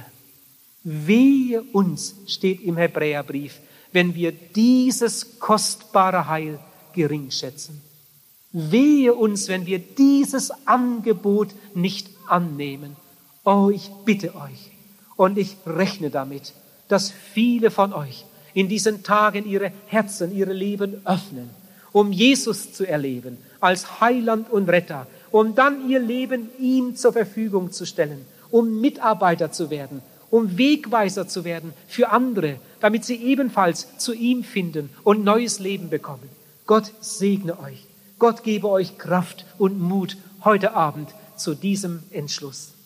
Wehe 0.90 1.64
uns 1.74 2.16
steht 2.28 2.62
im 2.64 2.78
Hebräerbrief, 2.78 3.60
wenn 3.92 4.16
wir 4.16 4.32
dieses 4.32 5.38
kostbare 5.38 6.28
Heil 6.28 6.60
gering 6.94 7.30
schätzen. 7.30 7.82
Wehe 8.54 9.14
uns, 9.14 9.50
wenn 9.50 9.66
wir 9.66 9.80
dieses 9.80 10.50
Angebot 10.66 11.50
nicht 11.74 12.08
annehmen. 12.30 12.96
Oh, 13.44 13.70
ich 13.70 13.92
bitte 14.06 14.34
euch 14.36 14.72
und 15.18 15.38
ich 15.38 15.58
rechne 15.66 16.10
damit, 16.10 16.54
dass 16.88 17.12
viele 17.12 17.70
von 17.70 17.92
euch 17.92 18.24
in 18.54 18.70
diesen 18.70 19.04
Tagen 19.04 19.46
ihre 19.46 19.74
Herzen, 19.88 20.34
ihre 20.34 20.54
Leben 20.54 21.02
öffnen, 21.06 21.50
um 21.92 22.14
Jesus 22.14 22.72
zu 22.72 22.88
erleben 22.88 23.38
als 23.60 24.00
Heiland 24.00 24.50
und 24.50 24.70
Retter, 24.70 25.06
um 25.32 25.54
dann 25.54 25.90
ihr 25.90 26.00
Leben 26.00 26.48
ihm 26.60 26.96
zur 26.96 27.12
Verfügung 27.12 27.74
zu 27.74 27.86
stellen, 27.86 28.26
um 28.52 28.80
Mitarbeiter 28.80 29.52
zu 29.52 29.70
werden, 29.70 30.02
um 30.30 30.58
Wegweiser 30.58 31.28
zu 31.28 31.44
werden 31.44 31.74
für 31.88 32.10
andere, 32.10 32.60
damit 32.80 33.06
sie 33.06 33.16
ebenfalls 33.16 33.98
zu 33.98 34.14
ihm 34.14 34.44
finden 34.44 34.90
und 35.04 35.24
neues 35.24 35.60
Leben 35.60 35.90
bekommen. 35.90 36.30
Gott 36.66 36.92
segne 37.02 37.60
euch. 37.60 37.86
Gott 38.20 38.44
gebe 38.44 38.70
euch 38.70 38.98
Kraft 38.98 39.46
und 39.58 39.80
Mut 39.80 40.18
heute 40.44 40.74
Abend 40.74 41.14
zu 41.36 41.54
diesem 41.54 42.04
Entschluss. 42.12 42.77